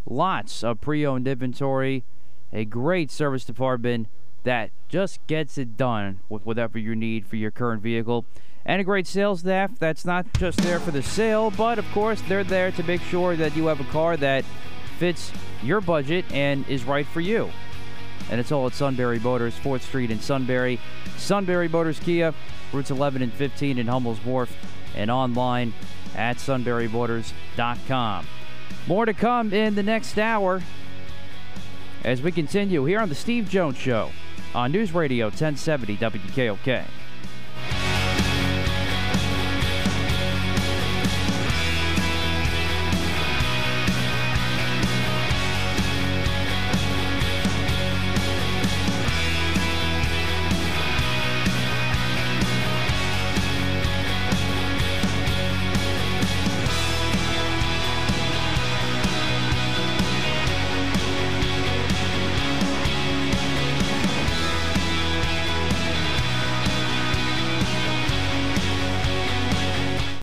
Lots 0.08 0.64
of 0.64 0.82
pre-owned 0.82 1.28
inventory. 1.28 2.04
A 2.52 2.66
great 2.66 3.12
service 3.12 3.45
department 3.45 4.08
that 4.43 4.72
just 4.88 5.20
gets 5.28 5.60
it 5.60 5.78
done 5.78 6.22
with 6.30 6.47
whatever 6.47 6.80
you 6.80 6.95
need 6.95 7.28
for 7.28 7.36
your 7.36 7.52
current 7.52 7.84
vehicle 7.84 8.26
and 8.70 8.80
a 8.80 8.84
great 8.84 9.07
sales 9.07 9.39
staff 9.39 9.72
that's 9.80 10.05
not 10.05 10.32
just 10.34 10.59
there 10.59 10.80
for 10.80 10.91
the 10.91 11.01
sale, 11.01 11.49
but 11.57 11.80
of 11.80 11.91
course 11.91 12.22
they're 12.28 12.43
there 12.43 12.72
to 12.72 12.84
make 12.84 13.01
sure 13.01 13.36
that 13.36 13.55
you 13.55 13.65
have 13.65 13.80
a 13.80 13.84
car 13.86 14.15
that 14.15 14.45
fits 14.99 15.32
your 15.63 15.82
budget 15.82 16.24
and 16.32 16.70
is 16.70 16.84
right 16.84 17.07
for 17.07 17.20
you. 17.20 17.49
And 18.30 18.39
it's 18.39 18.51
all 18.51 18.67
at 18.67 18.76
Sunbury 18.76 19.17
Motors, 19.17 19.55
4th 19.55 19.82
Street 19.82 20.11
in 20.11 20.20
Sunbury. 20.20 20.80
Sunbury 21.17 21.67
Motors 21.67 21.99
Kia, 21.99 22.32
routes 22.72 22.91
11 22.91 23.24
and 23.24 23.34
15 23.34 23.80
in 23.80 23.88
Hummel's 23.88 24.24
Wharf, 24.24 24.55
and 24.95 25.09
online 25.09 25.74
at 26.15 26.38
sunburymotors.com. 26.38 28.28
More 28.86 29.05
to 29.07 29.15
come 29.15 29.51
in 29.51 29.74
the 29.74 29.82
next 29.82 30.20
hour 30.20 30.61
as 32.03 32.22
we 32.22 32.32
continue 32.32 32.86
here 32.86 32.99
on 32.99 33.09
The 33.09 33.15
Steve 33.15 33.49
Jones 33.49 33.78
Show 33.78 34.11
on 34.53 34.72
News 34.72 34.93
Radio 34.93 35.26
1070 35.26 35.97
WKOK. 35.97 36.86